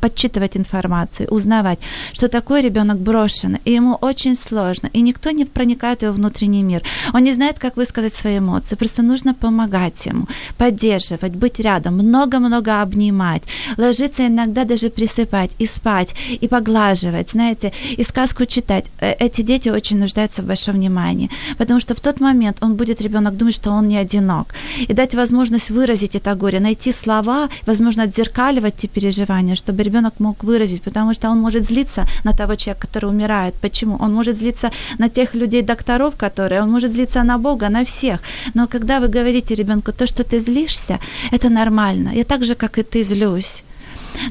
[0.00, 1.78] подсчитывать информацию, узнавать,
[2.12, 6.62] что такой ребенок брошен, и ему очень сложно, и никто не проникает в его внутренний
[6.62, 6.82] мир.
[7.14, 12.82] Он не знает, как высказать свои эмоции, просто нужно помогать ему, поддерживать, быть рядом, много-много
[12.82, 13.42] обнимать,
[13.76, 18.86] ложиться иногда даже присыпать и спать, и поглаживать, знаете, и сказку читать.
[19.00, 23.00] Э, Эти дети очень нуждаются в большом внимании, потому что в тот момент он будет,
[23.00, 24.54] ребенок, думать, что он не одинок,
[24.88, 30.44] и дать возможность выразить это горе, найти слова, возможно, отзеркаливать те переживания, чтобы ребенок мог
[30.44, 33.54] выразить, потому что он может злиться на того человека, который умирает.
[33.60, 33.96] Почему?
[34.00, 38.20] Он может злиться на тех людей, докторов, которые, он может злиться на Бога, на всех.
[38.54, 40.98] Но когда вы говорите ребенку, то, что ты злишься,
[41.32, 42.10] это нормально.
[42.14, 43.64] Я так же, как и ты, злюсь.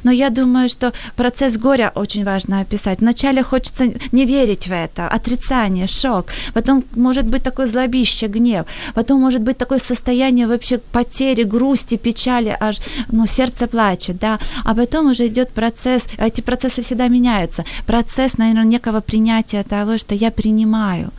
[0.04, 3.00] Но я думаю, что процесс горя очень важно описать.
[3.00, 6.28] Вначале хочется не верить в это, отрицание, шок.
[6.54, 8.66] Потом может быть такое злобище, гнев.
[8.94, 12.78] Потом может быть такое состояние вообще потери, грусти, печали, аж
[13.12, 14.40] ну, сердце плачет, да.
[14.66, 17.66] А потом уже идет процесс, эти процессы всегда меняются.
[17.86, 21.12] Процесс, наверное, некого принятия того, что я принимаю.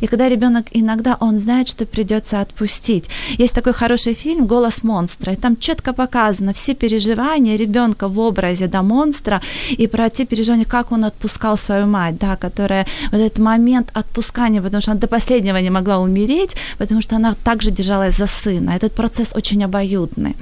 [0.00, 3.04] И когда ребенок иногда он знает, что придется отпустить.
[3.38, 5.32] Есть такой хороший фильм Голос монстра.
[5.32, 9.40] И там четко показано все переживания ребенка в образе да, монстра
[9.78, 14.62] и про те переживания, как он отпускал свою мать, да, которая вот этот момент отпускания,
[14.62, 18.76] потому что она до последнего не могла умереть, потому что она также держалась за сына.
[18.76, 20.36] Этот процесс очень обоюдный.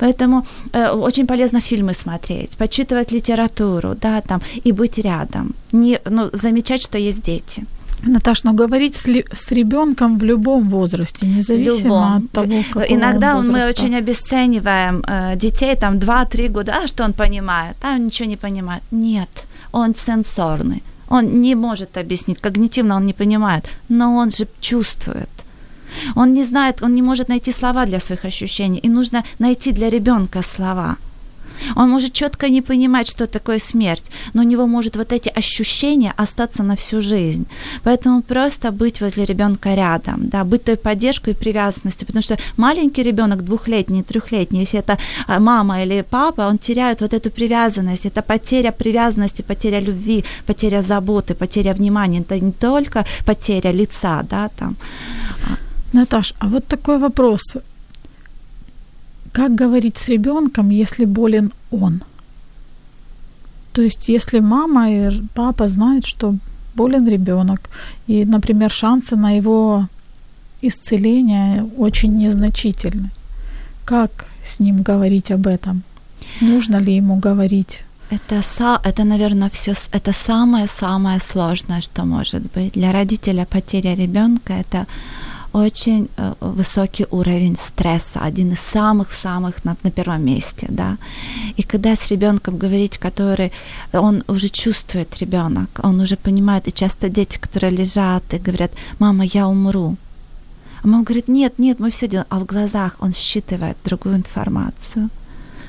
[0.00, 5.54] Поэтому э, очень полезно фильмы смотреть, почитывать литературу, да, там, и быть рядом.
[5.72, 7.64] Не, ну, замечать, что есть дети.
[8.02, 12.16] Наташ, но говорить с, ли- с ребенком в любом возрасте, независимо Любом.
[12.16, 13.82] от того, какого Иногда он мы возраста.
[13.84, 17.76] очень обесцениваем э, детей, там 2-3 года, а что он понимает?
[17.82, 18.82] А он ничего не понимает.
[18.90, 19.28] Нет,
[19.72, 20.82] он сенсорный.
[21.08, 25.28] Он не может объяснить, когнитивно он не понимает, но он же чувствует.
[26.16, 29.88] Он не знает, он не может найти слова для своих ощущений, и нужно найти для
[29.90, 30.96] ребенка слова.
[31.76, 36.12] Он может четко не понимать, что такое смерть, но у него может вот эти ощущения
[36.16, 37.46] остаться на всю жизнь.
[37.82, 43.02] Поэтому просто быть возле ребенка рядом, да, быть той поддержкой и привязанностью, потому что маленький
[43.02, 48.22] ребенок, двухлетний, трехлетний, если это а, мама или папа, он теряет вот эту привязанность, это
[48.22, 54.76] потеря привязанности, потеря любви, потеря заботы, потеря внимания, это не только потеря лица, да, там.
[55.92, 57.56] Наташ, а вот такой вопрос.
[59.36, 62.00] Как говорить с ребенком, если болен он?
[63.72, 66.34] То есть, если мама и папа знают, что
[66.74, 67.60] болен ребенок,
[68.06, 69.88] и, например, шансы на его
[70.62, 73.10] исцеление очень незначительны.
[73.84, 74.10] Как
[74.42, 75.82] с ним говорить об этом?
[76.40, 82.72] Нужно ли ему говорить Это, са- это наверное, все это самое-самое сложное, что может быть.
[82.72, 84.86] Для родителя потеря ребенка это
[85.56, 90.96] очень э, высокий уровень стресса, один из самых-самых на, на первом месте, да.
[91.56, 93.52] И когда с ребенком говорить, который
[93.92, 99.24] он уже чувствует ребенок, он уже понимает, и часто дети, которые лежат и говорят, мама,
[99.24, 99.96] я умру.
[100.82, 105.08] А мама говорит, нет, нет, мы все делаем, а в глазах он считывает другую информацию.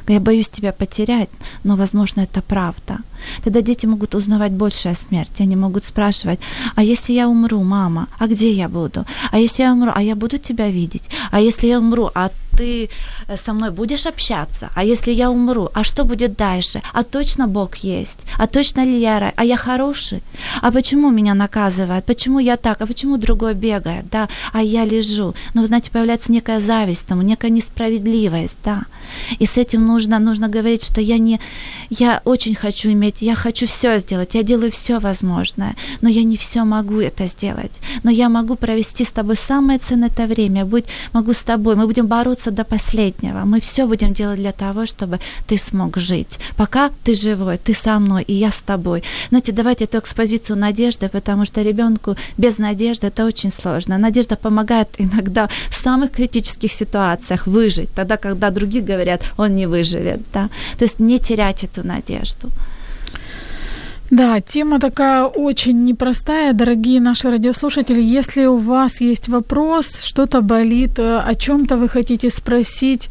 [0.08, 1.30] Я боюсь тебя потерять,
[1.64, 3.00] но, возможно, это правда.
[3.44, 5.42] Тогда дети могут узнавать больше о смерти.
[5.42, 6.40] Они могут спрашивать,
[6.76, 9.06] а если я умру, мама, а где я буду?
[9.32, 11.10] А если я умру, а я буду тебя видеть?
[11.32, 12.90] А если я умру, а ты
[13.28, 14.70] э, со мной будешь общаться?
[14.76, 16.82] А если я умру, а что будет дальше?
[16.94, 18.20] А точно Бог есть?
[18.38, 20.22] А точно ли я, а я хороший?
[20.62, 22.06] А почему меня наказывают?
[22.06, 22.82] Почему я так?
[22.82, 24.06] А почему другой бегает?
[24.12, 25.34] Да, а я лежу.
[25.54, 28.84] Ну, знаете, появляется некая зависть, тому, некая несправедливость, да.
[29.40, 31.40] И с этим нужно, нужно говорить, что я не,
[31.90, 36.36] я очень хочу иметь, я хочу все сделать, я делаю все возможное, но я не
[36.36, 37.72] все могу это сделать.
[38.04, 41.86] Но я могу провести с тобой самое ценное это время, быть, могу с тобой, мы
[41.86, 46.40] будем бороться до последнего, мы все будем делать для того, чтобы ты смог жить.
[46.56, 49.04] Пока ты живой, ты со мной, и я с тобой.
[49.30, 53.98] Знаете, давайте эту экспозицию надежды, потому что ребенку без надежды это очень сложно.
[53.98, 60.22] Надежда помогает иногда в самых критических ситуациях выжить, тогда, когда другие говорят, он не выживет.
[60.34, 60.50] Да?
[60.78, 62.50] То есть не терять эту надежду.
[64.12, 68.02] Да, тема такая очень непростая, дорогие наши радиослушатели.
[68.02, 73.10] Если у вас есть вопрос, что-то болит, э, о чем-то вы хотите спросить,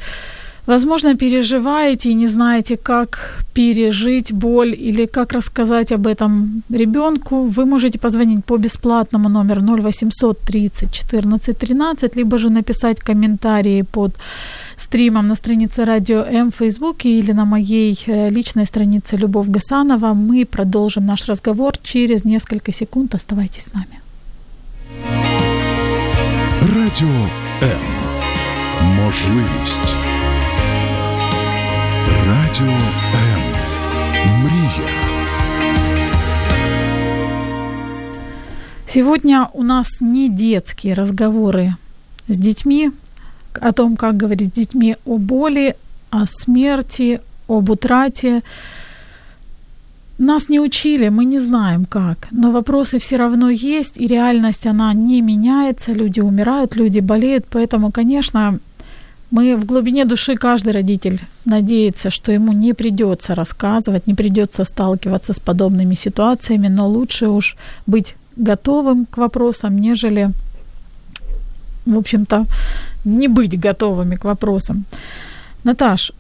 [0.67, 7.67] возможно, переживаете и не знаете, как пережить боль или как рассказать об этом ребенку, вы
[7.67, 14.15] можете позвонить по бесплатному номеру 0800 30 14 13, либо же написать комментарии под
[14.78, 20.14] стримом на странице Радио М в Фейсбуке или на моей э, личной странице Любовь Гасанова.
[20.14, 23.16] Мы продолжим наш разговор через несколько секунд.
[23.16, 23.98] Оставайтесь с нами.
[26.62, 27.28] Радіо
[27.64, 27.80] М.
[28.96, 29.94] Можливість.
[32.28, 32.72] Радіо
[33.16, 33.42] М.
[34.44, 34.90] Мрія.
[38.88, 41.76] Сегодня у нас не детские разговоры
[42.28, 42.92] с детьми,
[43.63, 45.77] о том, как говорить с детьми о боли,
[46.11, 48.43] о смерти, об утрате.
[50.19, 54.95] Нас не учили, мы не знаем как, но вопросы все равно есть, и реальность, она
[54.95, 58.59] не меняется, люди умирают, люди болеют, поэтому, конечно,
[59.31, 65.33] мы в глубине души, каждый родитель надеется, что ему не придется рассказывать, не придется сталкиваться
[65.33, 70.31] с подобными ситуациями, но лучше уж быть готовым к вопросам, нежели,
[71.85, 72.47] в общем-то,
[73.07, 74.85] не быть готовыми к вопросам.
[75.65, 76.13] Наташ,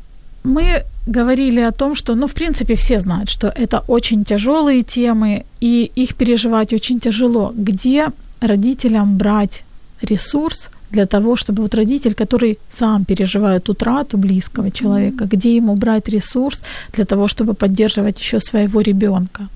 [0.44, 5.44] мы говорили о том, что, ну, в принципе, все знают, что это очень тяжелые темы,
[5.60, 7.52] и их переживать очень тяжело.
[7.56, 8.06] Где
[8.40, 9.64] родителям брать
[10.02, 16.08] ресурс для того, чтобы вот родитель, который сам переживает утрату близкого человека, где ему брать
[16.08, 19.48] ресурс для того, чтобы поддерживать еще своего ребенка?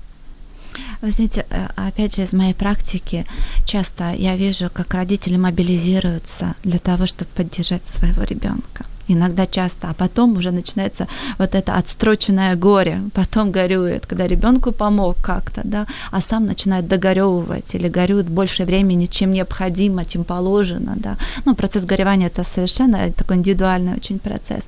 [1.01, 3.25] Вы знаете, э, опять же, из моей практики
[3.65, 9.93] часто я вижу, как родители мобилизируются для того, чтобы поддержать своего ребенка иногда часто, а
[9.93, 16.21] потом уже начинается вот это отстроченное горе, потом горюет, когда ребенку помог как-то, да, а
[16.21, 21.17] сам начинает догоревывать или горюет больше времени, чем необходимо, чем положено, да.
[21.45, 24.63] Ну, процесс горевания это совершенно такой индивидуальный очень процесс.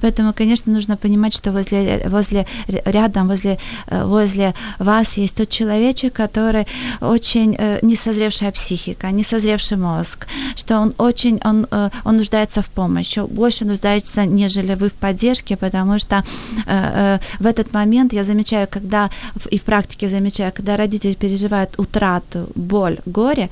[0.00, 6.12] Поэтому, конечно, нужно понимать, что возле, возле рядом, возле, э, возле вас есть тот человечек,
[6.12, 6.66] который
[7.00, 10.26] очень э, несозревшая психика, несозревший мозг,
[10.56, 14.92] что он очень, он, э, он нуждается в помощи, больше нуждается нуждаются, нежели вы в
[14.92, 16.18] поддержке, потому что э,
[16.66, 19.10] э, в этот момент я замечаю, когда
[19.50, 23.48] и в практике замечаю, когда родители переживают утрату, боль, горе,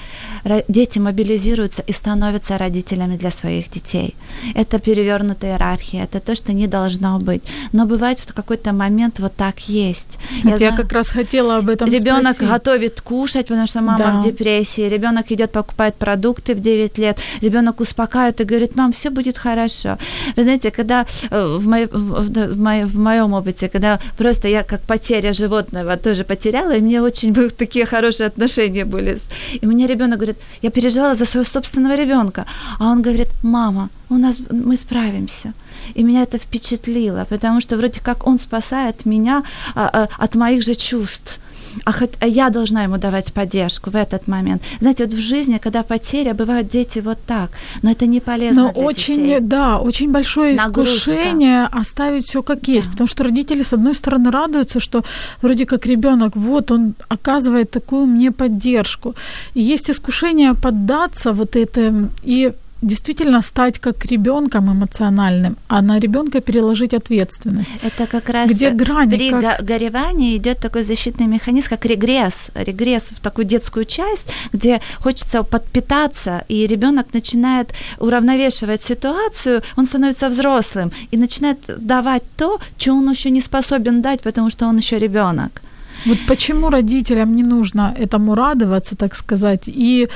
[0.68, 4.14] дети мобилизируются и становятся родителями для своих детей.
[4.54, 7.42] Это перевернутая иерархия, это то, что не должно быть.
[7.72, 10.18] Но бывает, что в какой-то момент вот так есть.
[10.44, 12.52] Я, я знаю, как раз хотела об этом Ребенок спросить.
[12.52, 14.20] готовит кушать, потому что мама да.
[14.20, 14.88] в депрессии.
[14.88, 17.18] Ребенок идет покупает продукты в 9 лет.
[17.40, 19.98] Ребенок успокаивает и говорит, мам, все будет хорошо.
[20.36, 24.80] Вы знаете, когда э, в, моей, в, моей, в моем опыте, когда просто я как
[24.80, 29.18] потеря животного тоже потеряла, и мне очень такие хорошие отношения были.
[29.60, 32.44] И у меня ребенок говорит, я переживала за своего собственного ребенка,
[32.78, 35.52] а он говорит, мама, у нас мы справимся.
[35.94, 39.42] И меня это впечатлило, потому что вроде как он спасает меня
[39.74, 41.40] а, а, от моих же чувств.
[41.84, 44.62] А, а я должна ему давать поддержку в этот момент.
[44.80, 47.50] Знаете, вот в жизни, когда потеря, бывают дети вот так,
[47.82, 49.40] но это не полезно Но для очень, детей.
[49.40, 50.96] да, очень большое Нагрузка.
[51.10, 52.92] искушение оставить все как есть, Да.
[52.92, 55.02] потому что родители, с одной стороны, радуются, что
[55.42, 59.14] вроде как ребенок, вот он оказывает такую мне поддержку.
[59.54, 66.40] И есть искушение поддаться вот этому и действительно стать как ребенком эмоциональным, а на ребенка
[66.40, 67.72] переложить ответственность.
[67.82, 72.50] Это как раз Где грани, при как- го- горевании идет такой защитный механизм, как регресс.
[72.54, 80.28] Регресс в такую детскую часть, где хочется подпитаться, и ребенок начинает уравновешивать ситуацию, он становится
[80.28, 84.98] взрослым и начинает давать то, что он еще не способен дать, потому что он еще
[84.98, 85.62] ребенок.
[86.06, 90.08] Вот почему родителям не нужно этому радоваться, так сказать, и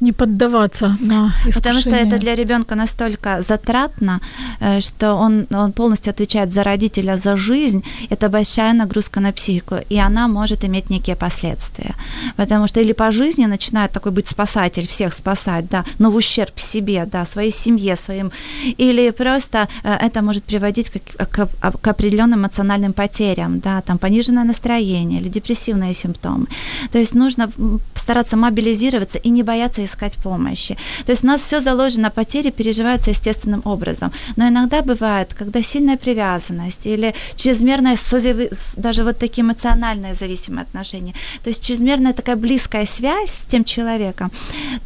[0.00, 1.54] не поддаваться на искушение.
[1.54, 4.20] Потому что это для ребенка настолько затратно,
[4.60, 7.84] э, что он, он полностью отвечает за родителя, за жизнь.
[8.10, 11.94] Это большая нагрузка на психику, и она может иметь некие последствия.
[12.36, 16.58] Потому что или по жизни начинает такой быть спасатель, всех спасать, да, но в ущерб
[16.58, 18.32] себе, да, своей семье, своим,
[18.78, 21.48] или просто э, это может приводить к, к,
[21.80, 26.46] к определенным эмоциональным потерям, да, там пониженное настроение или депрессивные симптомы.
[26.90, 27.50] То есть нужно
[27.94, 30.76] стараться мобилизироваться и не бояться искать помощи.
[31.06, 34.12] То есть у нас все заложено, потери переживаются естественным образом.
[34.36, 41.14] Но иногда бывает, когда сильная привязанность или чрезмерная созив- даже вот такие эмоциональные зависимые отношения,
[41.42, 44.30] то есть чрезмерная такая близкая связь с тем человеком,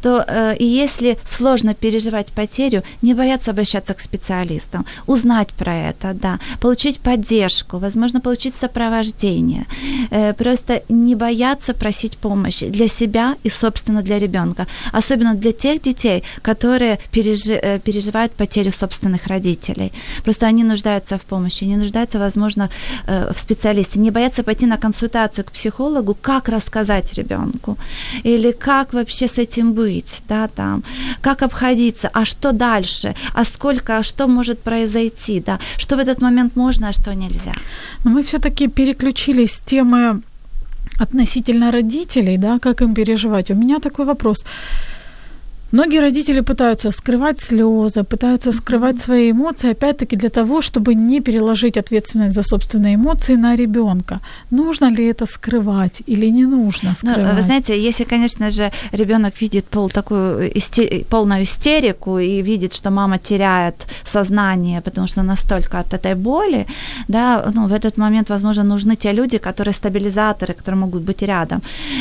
[0.02, 6.14] то э, и если сложно переживать потерю, не бояться обращаться к специалистам, узнать про это,
[6.14, 9.66] да, получить поддержку, возможно, получить сопровождение,
[10.10, 15.82] э, просто не бояться просить помощи для себя и, собственно, для ребенка особенно для тех
[15.82, 19.92] детей, которые пережи, э, переживают потерю собственных родителей.
[20.24, 22.70] Просто они нуждаются в помощи, они нуждаются, возможно,
[23.06, 24.00] э, в специалисте.
[24.00, 27.76] Не боятся пойти на консультацию к психологу, как рассказать ребенку,
[28.24, 30.82] или как вообще с этим быть, да, там,
[31.20, 36.22] как обходиться, а что дальше, а сколько, а что может произойти, да, что в этот
[36.22, 37.54] момент можно, а что нельзя.
[38.04, 40.22] Но мы все-таки переключились с темы
[40.98, 43.50] относительно родителей, да, как им переживать.
[43.50, 44.44] У меня такой вопрос.
[45.72, 51.76] Многие родители пытаются скрывать слезы, пытаются скрывать свои эмоции, опять-таки для того, чтобы не переложить
[51.76, 54.20] ответственность за собственные эмоции на ребенка.
[54.50, 57.34] Нужно ли это скрывать или не нужно Ну, скрывать?
[57.36, 62.90] вы знаете, если, конечно же, ребенок видит пол такую исти- полную истерику и видит, что
[62.90, 63.74] мама теряет
[64.12, 66.66] сознание, потому что настолько от этой боли,
[67.08, 71.60] да, ну, в этот момент, возможно, нужны те люди, которые стабилизаторы, которые могут быть рядом.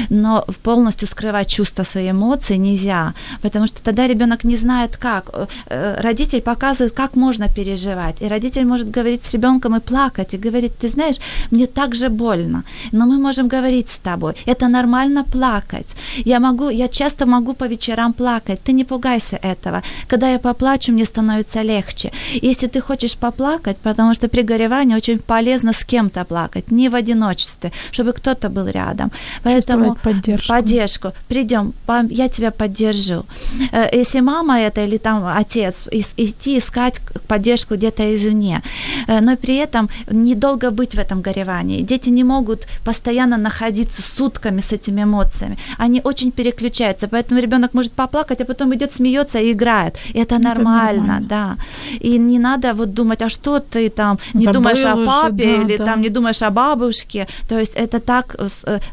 [0.10, 5.32] Но полностью скрывать чувства, свои эмоции нельзя, потому что тогда ребенок не знает, как.
[5.70, 8.22] Э, Родитель показывает, как можно переживать.
[8.22, 11.18] И родитель может говорить с ребенком и плакать, и говорить, ты знаешь,
[11.52, 14.34] мне так же больно, но мы можем говорить с тобой.
[14.46, 15.88] Это нормально плакать.
[16.26, 18.60] Я могу, я часто могу по вечерам плакать.
[18.64, 19.82] Ты не пугайся этого.
[20.08, 22.12] Когда я поплачу, мне становится легче.
[22.42, 26.96] Если ты хочешь поплакать, потому что при горевании очень полезно с кем-то плакать, не в
[26.96, 29.12] одиночестве, чтобы кто-то был рядом.
[29.44, 30.54] Поэтому поддержку.
[30.54, 31.12] поддержку.
[31.28, 31.74] Придем,
[32.10, 33.26] я тебя поддержу.
[33.72, 35.88] Э, Если мама это или там отец,
[36.18, 38.62] идти искать поддержку где-то извне.
[39.08, 41.82] Э, Но при этом недолго быть в этом горевании.
[41.82, 45.58] Дети не могут постоянно находиться сутками с этими эмоциями.
[45.78, 49.96] Они очень переключаются, поэтому ребенок может поплакать, а потом идет, смеется и играет.
[50.14, 51.28] И это, нормально, нормально.
[51.30, 51.56] да.
[52.00, 55.58] И не надо вот думать, а что ты там не Забыл думаешь о уже, папе
[55.58, 55.86] да, или да.
[55.86, 57.28] там не думаешь о бабушке.
[57.48, 58.36] То есть это так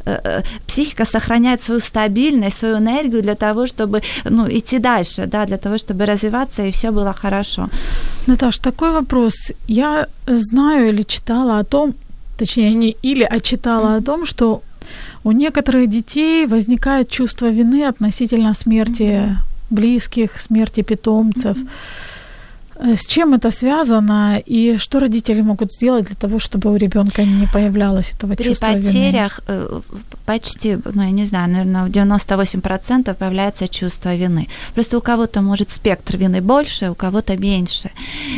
[0.04, 5.56] э, психика сохраняет свою стабильность, свою энергию для того, чтобы ну, идти дальше, да, для
[5.56, 7.68] того, чтобы развиваться и все было хорошо.
[8.26, 9.34] Наташ, такой вопрос.
[9.68, 11.94] Я знаю или читала о том,
[12.38, 14.62] точнее, не или, а читала о том, что
[15.24, 19.36] у некоторых детей возникает чувство вины относительно смерти
[19.70, 21.56] близких, смерти питомцев.
[21.56, 21.66] Э,
[22.80, 27.46] С чем это связано и что родители могут сделать для того, чтобы у ребенка не
[27.46, 28.84] появлялось этого При чувства вины?
[28.84, 29.80] потерях э,
[30.26, 34.48] почти, ну, я не знаю, наверное, в 98% появляется чувство вины.
[34.74, 37.90] Просто у кого-то может спектр вины больше, у кого-то меньше.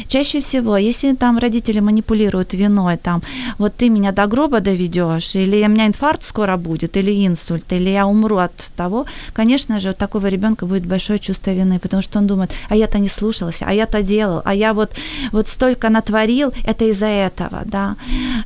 [0.09, 3.22] Чаще всего, если там родители манипулируют виной, там,
[3.59, 7.91] вот ты меня до гроба доведешь, или у меня инфаркт скоро будет, или инсульт, или
[7.91, 12.18] я умру от того, конечно же, у такого ребенка будет большое чувство вины, потому что
[12.18, 14.91] он думает, а я-то не слушался, а я-то делал, а я вот,
[15.33, 17.97] вот столько натворил, это из-за этого, да.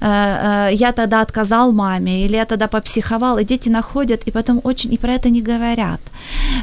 [0.01, 4.61] Э, э, Я тогда отказал маме, или я тогда попсиховал, и дети находят, и потом
[4.65, 6.01] очень, и про это не говорят.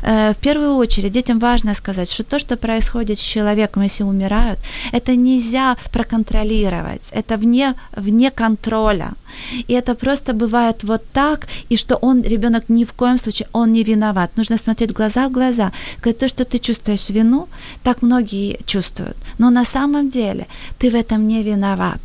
[0.02, 4.60] Э, в первую очередь детям важно сказать, что то, что происходит с человеком, если умирают,
[4.92, 9.14] это нельзя проконтролировать, это вне, вне контроля.
[9.68, 13.72] И это просто бывает вот так, и что он, ребенок, ни в коем случае, он
[13.72, 14.38] не виноват.
[14.38, 15.72] Нужно смотреть глаза в глаза.
[15.98, 17.48] Сказать, то, что ты чувствуешь вину,
[17.84, 19.18] так многие чувствуют.
[19.38, 22.02] Но на самом деле ты в этом не виноват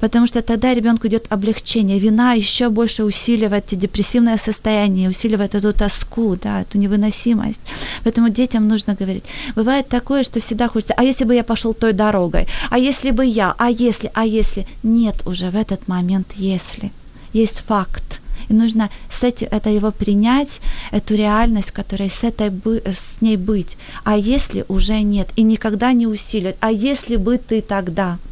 [0.00, 1.98] потому что тогда ребенку идет облегчение.
[1.98, 7.60] Вина еще больше усиливает депрессивное состояние, усиливает эту тоску, да, эту невыносимость.
[8.04, 9.24] Поэтому детям нужно говорить.
[9.56, 13.24] Бывает такое, что всегда хочется, а если бы я пошел той дорогой, а если бы
[13.24, 14.66] я, а если, а если.
[14.82, 16.92] Нет уже в этот момент если.
[17.32, 18.20] Есть факт.
[18.48, 20.60] И нужно с этим, это его принять,
[20.90, 23.76] эту реальность, которая с, этой, с ней быть.
[24.02, 26.56] А если уже нет, и никогда не усиливать.
[26.60, 28.18] А если бы ты тогда–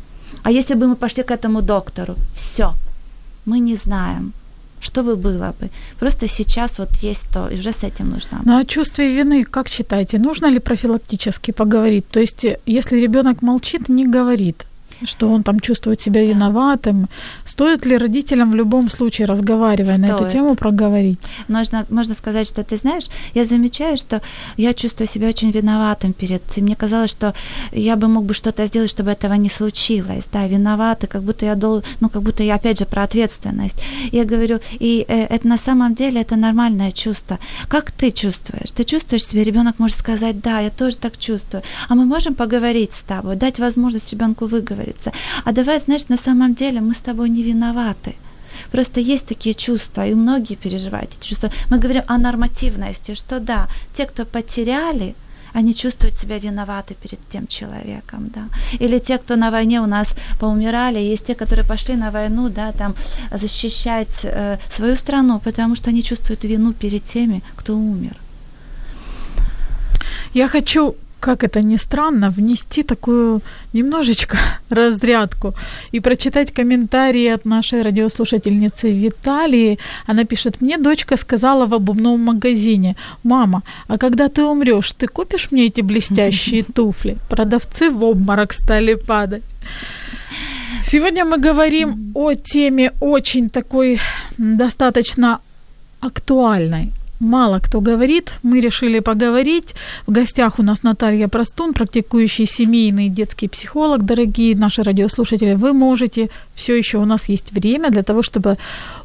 [0.49, 2.15] а если бы мы пошли к этому доктору?
[2.35, 2.73] Все.
[3.45, 4.33] Мы не знаем.
[4.81, 5.69] Что бы было бы?
[6.01, 8.41] Просто сейчас вот есть то, и уже с этим нужно.
[8.45, 12.05] Ну а чувство вины, как считаете, нужно ли профилактически поговорить?
[12.11, 14.67] То есть, если ребенок молчит, не говорит,
[15.05, 17.09] что он там чувствует себя виноватым.
[17.45, 20.09] Стоит ли родителям в любом случае, разговаривая Стоит.
[20.09, 21.19] на эту тему, проговорить?
[21.49, 24.23] Можно, можно сказать, что ты знаешь, я замечаю, что
[24.57, 26.43] я чувствую себя очень виноватым перед...
[26.57, 27.35] Мне казалось, что
[27.73, 30.25] я бы мог бы что-то сделать, чтобы этого не случилось.
[30.33, 31.85] Да, виноватый, как будто я должен...
[32.01, 33.77] Ну, как будто я, опять же, про ответственность.
[34.13, 37.39] Я говорю, и э, это на самом деле это нормальное чувство.
[37.69, 38.71] Как ты чувствуешь?
[38.71, 41.63] Ты чувствуешь себя, ребенок может сказать, да, я тоже так чувствую.
[41.89, 45.13] А мы можем поговорить с тобой, дать возможность ребенку выговорить говорится.
[45.45, 48.15] А давай, знаешь, на самом деле мы с тобой не виноваты.
[48.73, 51.51] Просто есть такие чувства, и многие переживают эти чувства.
[51.71, 55.15] Мы говорим о нормативности, что да, те, кто потеряли,
[55.55, 58.49] они чувствуют себя виноваты перед тем человеком, да.
[58.81, 62.73] Или те, кто на войне у нас поумирали, есть те, которые пошли на войну, да,
[62.73, 62.95] там
[63.33, 68.17] защищать э, свою страну, потому что они чувствуют вину перед теми, кто умер.
[70.35, 73.41] Я хочу как это ни странно, внести такую
[73.73, 74.39] немножечко
[74.71, 75.55] разрядку
[75.93, 79.79] и прочитать комментарии от нашей радиослушательницы Виталии.
[80.07, 85.51] Она пишет, мне дочка сказала в обувном магазине, мама, а когда ты умрешь, ты купишь
[85.53, 87.17] мне эти блестящие туфли?
[87.29, 89.43] Продавцы в обморок стали падать.
[90.85, 94.01] Сегодня мы говорим о теме очень такой
[94.39, 95.41] достаточно
[96.01, 98.39] актуальной мало кто говорит.
[98.43, 99.75] Мы решили поговорить.
[100.07, 104.05] В гостях у нас Наталья Простун, практикующий семейный детский психолог.
[104.05, 108.57] Дорогие наши радиослушатели, вы можете, все еще у нас есть время для того, чтобы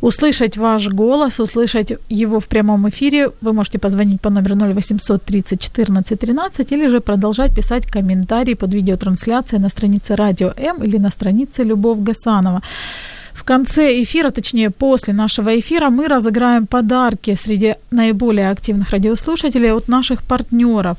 [0.01, 3.31] услышать ваш голос, услышать его в прямом эфире.
[3.41, 8.73] Вы можете позвонить по номеру 0800 30 14 13 или же продолжать писать комментарии под
[8.73, 12.61] видеотрансляцией на странице Радио М или на странице Любовь Гасанова.
[13.43, 19.89] В конце эфира, точнее после нашего эфира, мы разыграем подарки среди наиболее активных радиослушателей от
[19.89, 20.97] наших партнеров.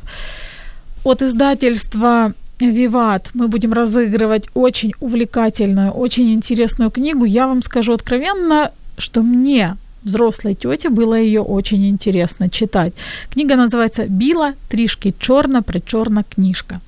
[1.05, 7.25] От издательства Виват мы будем разыгрывать очень увлекательную, очень интересную книгу.
[7.25, 12.93] Я вам скажу откровенно, что мне, взрослой тете, было ее очень интересно читать.
[13.31, 16.81] Книга называется «Біла, трішки чорна, причорна книжка».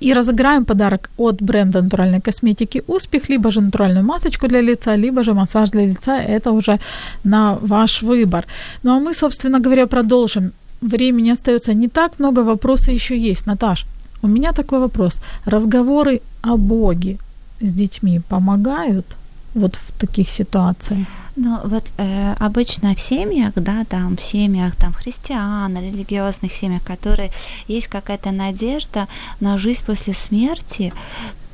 [0.00, 5.22] И разыграем подарок от бренда натуральной косметики «Успех», либо же натуральную масочку для лица, либо
[5.22, 6.18] же массаж для лица.
[6.18, 6.78] Это уже
[7.24, 8.44] на ваш выбор.
[8.82, 10.52] Ну а мы, собственно говоря, продолжим.
[10.82, 13.46] Времени остается не так много, вопросы еще есть.
[13.46, 13.86] Наташ,
[14.22, 15.20] у меня такой вопрос.
[15.46, 17.16] Разговоры о Боге
[17.60, 19.06] с детьми помогают
[19.54, 21.06] вот в таких ситуациях?
[21.36, 27.30] Ну, вот э, обычно в семьях, да, там в семьях там христиан, религиозных семьях, которые
[27.68, 29.06] есть какая-то надежда
[29.38, 30.94] на жизнь после смерти,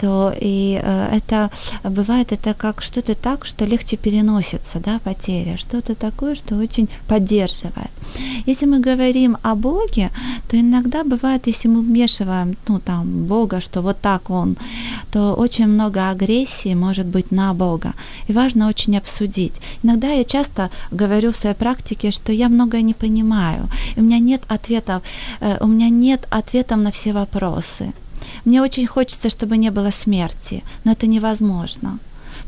[0.02, 1.50] то и э, это
[1.84, 7.90] бывает это как что-то так, что легче переносится, да, потеря, что-то такое, что очень поддерживает.
[8.46, 10.10] Если мы говорим о Боге,
[10.48, 14.56] то иногда бывает, если мы вмешиваем, ну, там, Бога, что вот так Он,
[15.12, 17.92] то очень много агрессии может быть на Бога.
[18.26, 19.54] И важно очень обсудить.
[19.84, 24.18] Иногда я часто говорю в своей практике, что я многое не понимаю, и у меня
[24.18, 25.02] нет ответов,
[25.40, 27.92] э, у меня нет ответов на все вопросы.
[28.44, 31.98] Мне очень хочется, чтобы не было смерти, но это невозможно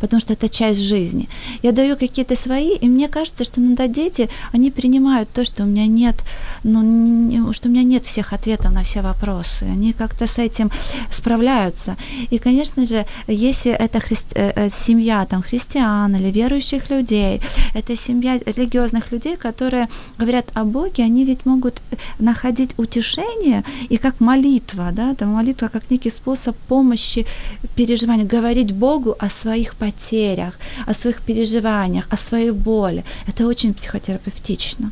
[0.01, 1.29] потому что это часть жизни.
[1.63, 5.67] Я даю какие-то свои, и мне кажется, что иногда дети, они принимают то, что у
[5.67, 6.17] меня нет,
[6.63, 9.63] ну, что у меня нет всех ответов на все вопросы.
[9.63, 10.71] Они как-то с этим
[11.11, 11.97] справляются.
[12.31, 14.35] И, конечно же, если это христи...
[14.35, 17.41] Э, э, семья там, христиан или верующих людей,
[17.75, 19.89] это семья религиозных людей, которые
[20.19, 21.81] говорят о Боге, они ведь могут
[22.19, 27.27] находить утешение и как молитва, да, там молитва как некий способ помощи,
[27.75, 30.55] переживания, говорить Богу о своих потерях,
[30.87, 33.05] о своих переживаниях, о своей боли.
[33.29, 34.91] Это очень психотерапевтично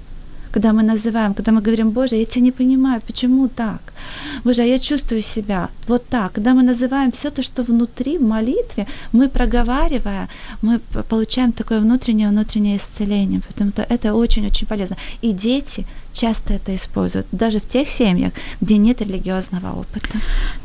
[0.52, 3.80] когда мы называем, когда мы говорим, Боже, я тебя не понимаю, почему так?
[4.44, 6.32] Боже, а я чувствую себя вот так.
[6.32, 10.28] Когда мы называем все то, что внутри, в молитве, мы проговаривая,
[10.62, 10.78] мы
[11.08, 13.40] получаем такое внутреннее, внутреннее исцеление.
[13.40, 14.96] Поэтому это очень-очень полезно.
[15.22, 20.08] И дети часто это используют, даже в тех семьях, где нет религиозного опыта.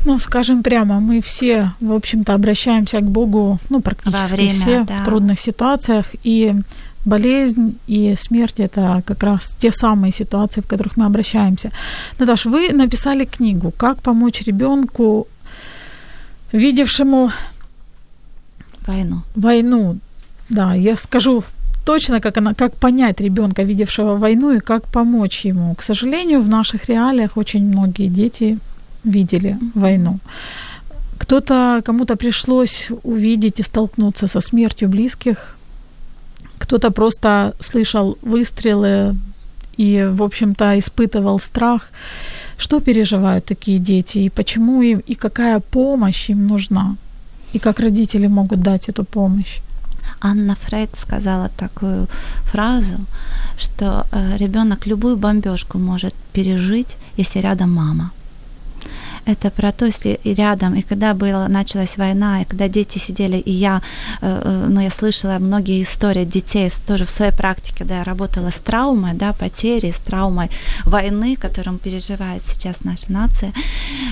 [0.04, 4.96] Ну, скажем прямо, мы все, в общем-то, обращаемся к Богу, ну, практически время, все да.
[4.98, 6.54] в трудных ситуациях, и
[7.08, 11.70] болезнь и смерть– это как раз те самые ситуации, в которых мы обращаемся.
[12.18, 15.26] Наташ, вы написали книгу «Как помочь ребенку,
[16.52, 17.30] видевшему
[18.86, 19.22] Войну.
[19.34, 19.98] войну».
[20.48, 21.42] Да, я скажу
[21.84, 25.74] точно, как, она, как понять ребенка, видевшего войну, и как помочь ему.
[25.74, 28.58] К сожалению, в наших реалиях очень многие дети
[29.04, 30.18] видели войну.
[31.18, 35.57] Кто-то, кому-то пришлось увидеть и столкнуться со смертью близких,
[36.58, 39.16] кто-то просто слышал выстрелы
[39.78, 41.90] и, в общем-то, испытывал страх.
[42.58, 46.96] Что переживают такие дети и почему им, и какая помощь им нужна?
[47.54, 49.60] И как родители могут дать эту помощь?
[50.20, 52.08] Анна Фрейд сказала такую
[52.42, 52.96] фразу,
[53.58, 58.10] что э, ребенок любую бомбежку может пережить, если рядом мама.
[59.28, 63.50] Это про то, если рядом, и когда была, началась война, и когда дети сидели, и
[63.50, 63.82] я,
[64.22, 68.48] э, э, ну, я слышала многие истории детей тоже в своей практике, да, я работала
[68.50, 70.50] с травмой, да, потери, с траумой
[70.86, 73.52] войны, которым переживает сейчас наша нация.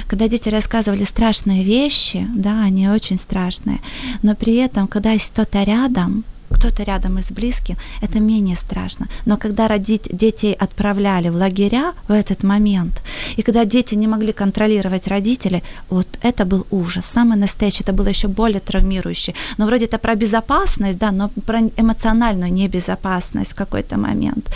[0.07, 3.81] Когда дети рассказывали страшные вещи, да, они очень страшные,
[4.23, 9.09] но при этом, когда есть кто-то рядом, кто-то рядом из близких, это менее страшно.
[9.27, 13.03] Но когда родить, детей отправляли в лагеря в этот момент,
[13.37, 17.05] и когда дети не могли контролировать родителей, вот это был ужас.
[17.07, 19.35] Самый настоящий, это было еще более травмирующий.
[19.59, 24.49] Но вроде это про безопасность, да, но про эмоциональную небезопасность в какой-то момент.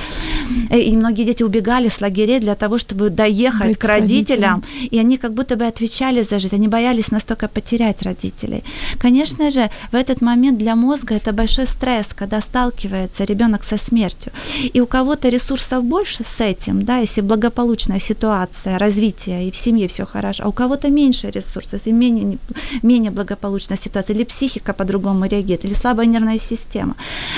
[0.70, 5.18] И многие дети убегали с лагерей для того, чтобы доехать Быть к родителям, и они
[5.18, 8.62] как будто бы отвечали за жизнь, они боялись настолько потерять родителей.
[8.98, 11.79] Конечно же, в этот момент для мозга это большой стресс,
[12.14, 14.32] когда сталкивается ребенок со смертью.
[14.74, 19.86] И у кого-то ресурсов больше с этим, да, если благополучная ситуация, развитие, и в семье
[19.88, 22.38] все хорошо, а у кого-то меньше ресурсов, и менее,
[22.82, 26.94] менее благополучная ситуация, или психика по-другому реагирует, или слабая нервная система.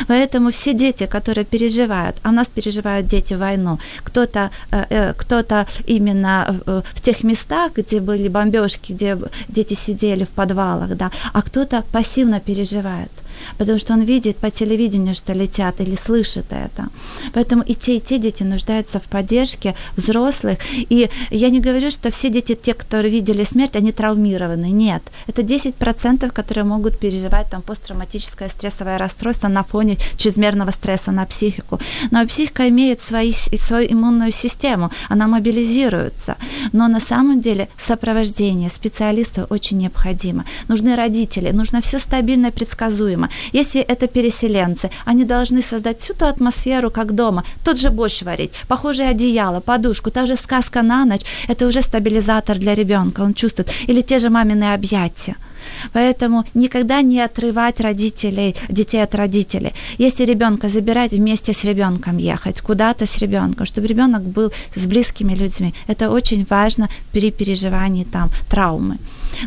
[0.08, 5.66] Поэтому все дети, которые переживают, а у нас переживают дети войну, кто-то, э, э, кто-то
[5.86, 9.18] именно э, в тех местах, где были бомбежки, где
[9.48, 13.10] дети сидели в подвалах, да, а кто-то пассивно переживает
[13.58, 16.88] потому что он видит по телевидению, что летят, или слышит это.
[17.32, 20.58] Поэтому и те, и те дети нуждаются в поддержке взрослых.
[20.72, 24.70] И я не говорю, что все дети, те, которые видели смерть, они травмированы.
[24.70, 25.02] Нет.
[25.26, 31.80] Это 10%, которые могут переживать там посттравматическое стрессовое расстройство на фоне чрезмерного стресса на психику.
[32.10, 36.36] Но психика имеет свои, свою иммунную систему, она мобилизируется.
[36.72, 40.44] Но на самом деле сопровождение специалистов очень необходимо.
[40.68, 43.28] Нужны родители, нужно все стабильно и предсказуемо.
[43.52, 47.44] Если это переселенцы, они должны создать всю ту атмосферу, как дома.
[47.64, 51.22] Тот же борщ варить, похожее одеяло, подушку, та же сказка на ночь.
[51.48, 53.70] Это уже стабилизатор для ребенка, он чувствует.
[53.88, 55.36] Или те же мамины объятия.
[55.92, 59.72] Поэтому никогда не отрывать родителей, детей от родителей.
[59.98, 65.34] Если ребенка забирать, вместе с ребенком ехать, куда-то с ребенком, чтобы ребенок был с близкими
[65.34, 65.74] людьми.
[65.88, 68.98] Это очень важно при переживании там травмы.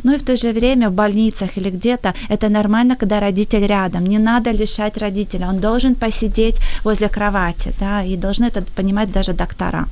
[0.03, 4.05] Ну и в то же время в больницах или где-то это нормально, когда родитель рядом.
[4.05, 5.47] Не надо лишать родителя.
[5.49, 9.85] Он должен посидеть возле кровати, да, и должны это понимать даже доктора.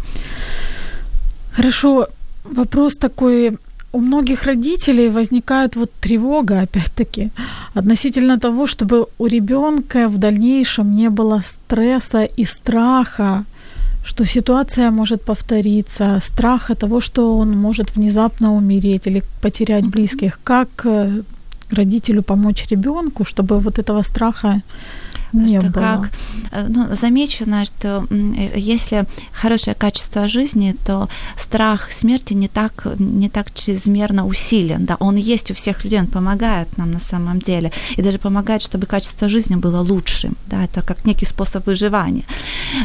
[1.56, 2.08] Хорошо,
[2.44, 3.58] вопрос такой
[3.94, 7.30] у многих родителей возникает вот тревога, опять-таки,
[7.76, 13.46] относительно того, чтобы у ребенка в дальнейшем не было стресса и страха,
[14.04, 20.40] что ситуация может повториться, страха того, что он может внезапно умереть или потерять близких.
[20.44, 21.22] Как э,
[21.72, 24.62] родителю помочь ребенку, чтобы вот этого страха
[25.34, 25.84] не Просто было.
[25.84, 26.12] как
[26.52, 33.30] э, ну, замечено, что э, если хорошее качество жизни, то страх смерти не так, не
[33.30, 34.86] так чрезмерно усилен.
[34.86, 37.72] Да, он есть у всех людей, он помогает нам на самом деле.
[37.98, 40.36] И даже помогает, чтобы качество жизни было лучшим.
[40.48, 42.24] Да, это как некий способ выживания.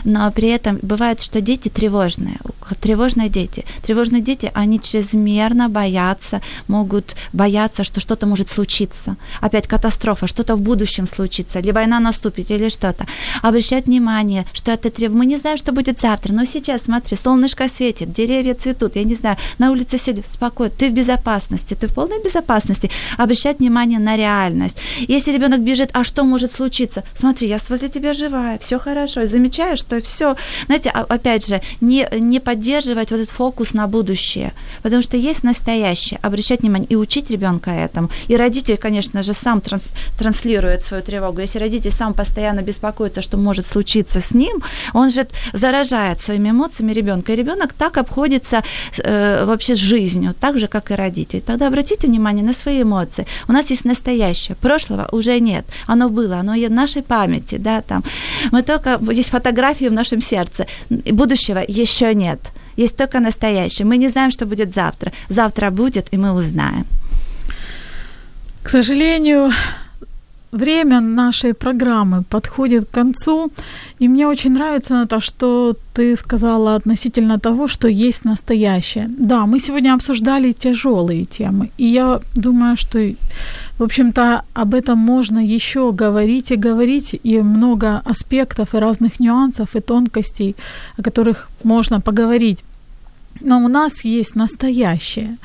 [0.04, 2.38] Но при этом бывает, что дети тревожные.
[2.80, 3.64] Тревожные дети.
[3.82, 9.16] Тревожные дети, они чрезмерно боятся, могут бояться, что что-то может случиться.
[9.40, 13.06] Опять катастрофа, что-то в будущем случится, или война наступит поступить или что-то.
[13.42, 15.18] Обращать внимание, что это требует.
[15.18, 19.14] Мы не знаем, что будет завтра, но сейчас, смотри, солнышко светит, деревья цветут, я не
[19.14, 22.90] знаю, на улице все спокойно, ты в безопасности, ты в полной безопасности.
[23.18, 24.76] Обращать внимание на реальность.
[25.08, 27.02] Если ребенок бежит, а что может случиться?
[27.16, 29.22] Смотри, я возле тебя живая, все хорошо.
[29.22, 30.36] И замечаю, что все,
[30.66, 36.18] знаете, опять же, не, не поддерживать вот этот фокус на будущее, потому что есть настоящее,
[36.22, 38.10] обращать внимание и учить ребенка этому.
[38.28, 39.82] И родитель, конечно же, сам транс,
[40.18, 41.40] транслирует свою тревогу.
[41.40, 44.62] Если родитель сам постоянно беспокоится, что может случиться с ним,
[44.94, 47.32] он же заражает своими эмоциями ребенка.
[47.32, 48.62] И ребенок так обходится
[48.98, 51.40] э, вообще с жизнью, так же, как и родитель.
[51.40, 53.26] Тогда обратите внимание на свои эмоции.
[53.48, 55.64] У нас есть настоящее, прошлого уже нет.
[55.86, 58.02] Оно было, оно в нашей памяти, да, там.
[58.52, 62.40] Мы только, есть фотографии в нашем сердце, будущего еще нет.
[62.76, 63.86] Есть только настоящее.
[63.86, 65.12] Мы не знаем, что будет завтра.
[65.28, 66.84] Завтра будет, и мы узнаем.
[68.62, 69.50] К сожалению,
[70.52, 73.50] время нашей программы подходит к концу,
[74.00, 79.08] и мне очень нравится то, что ты сказала относительно того, что есть настоящее.
[79.18, 82.98] Да, мы сегодня обсуждали тяжелые темы, и я думаю, что,
[83.78, 89.76] в общем-то, об этом можно еще говорить и говорить, и много аспектов и разных нюансов
[89.76, 90.56] и тонкостей,
[90.98, 92.64] о которых можно поговорить.
[93.40, 95.36] Но у нас есть настоящее.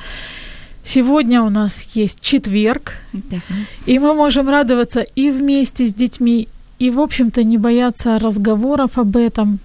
[0.84, 3.38] Сегодня у нас есть четверг, да.
[3.86, 9.16] и мы можем радоваться и вместе с детьми, и, в общем-то, не бояться разговоров об
[9.16, 9.58] этом.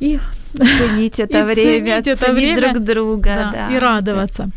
[0.00, 0.18] И
[0.52, 3.34] ценить это время, ценить это время друг друга.
[3.34, 3.74] Да, да.
[3.74, 4.50] И радоваться.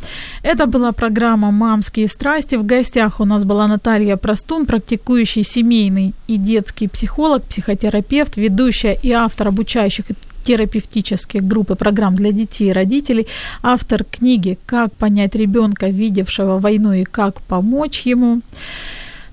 [0.43, 2.55] Это была программа «Мамские страсти».
[2.55, 9.11] В гостях у нас была Наталья Простун, практикующий семейный и детский психолог, психотерапевт, ведущая и
[9.11, 10.05] автор обучающих
[10.43, 13.27] терапевтических групп и программ для детей и родителей,
[13.61, 18.41] автор книги «Как понять ребенка, видевшего войну и как помочь ему».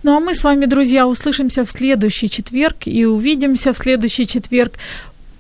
[0.03, 4.75] Ну а мы с вами, друзья, услышимся в следующий четверг и увидимся в следующий четверг.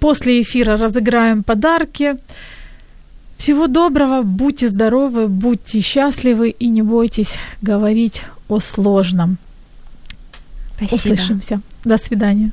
[0.01, 2.16] После эфира разыграем подарки.
[3.37, 9.39] Всего доброго, будьте здоровы, будьте счастливы и не бойтесь говорить о сложном.
[10.77, 11.14] Спасибо.
[11.14, 11.61] Услышимся.
[11.85, 12.53] До свидания.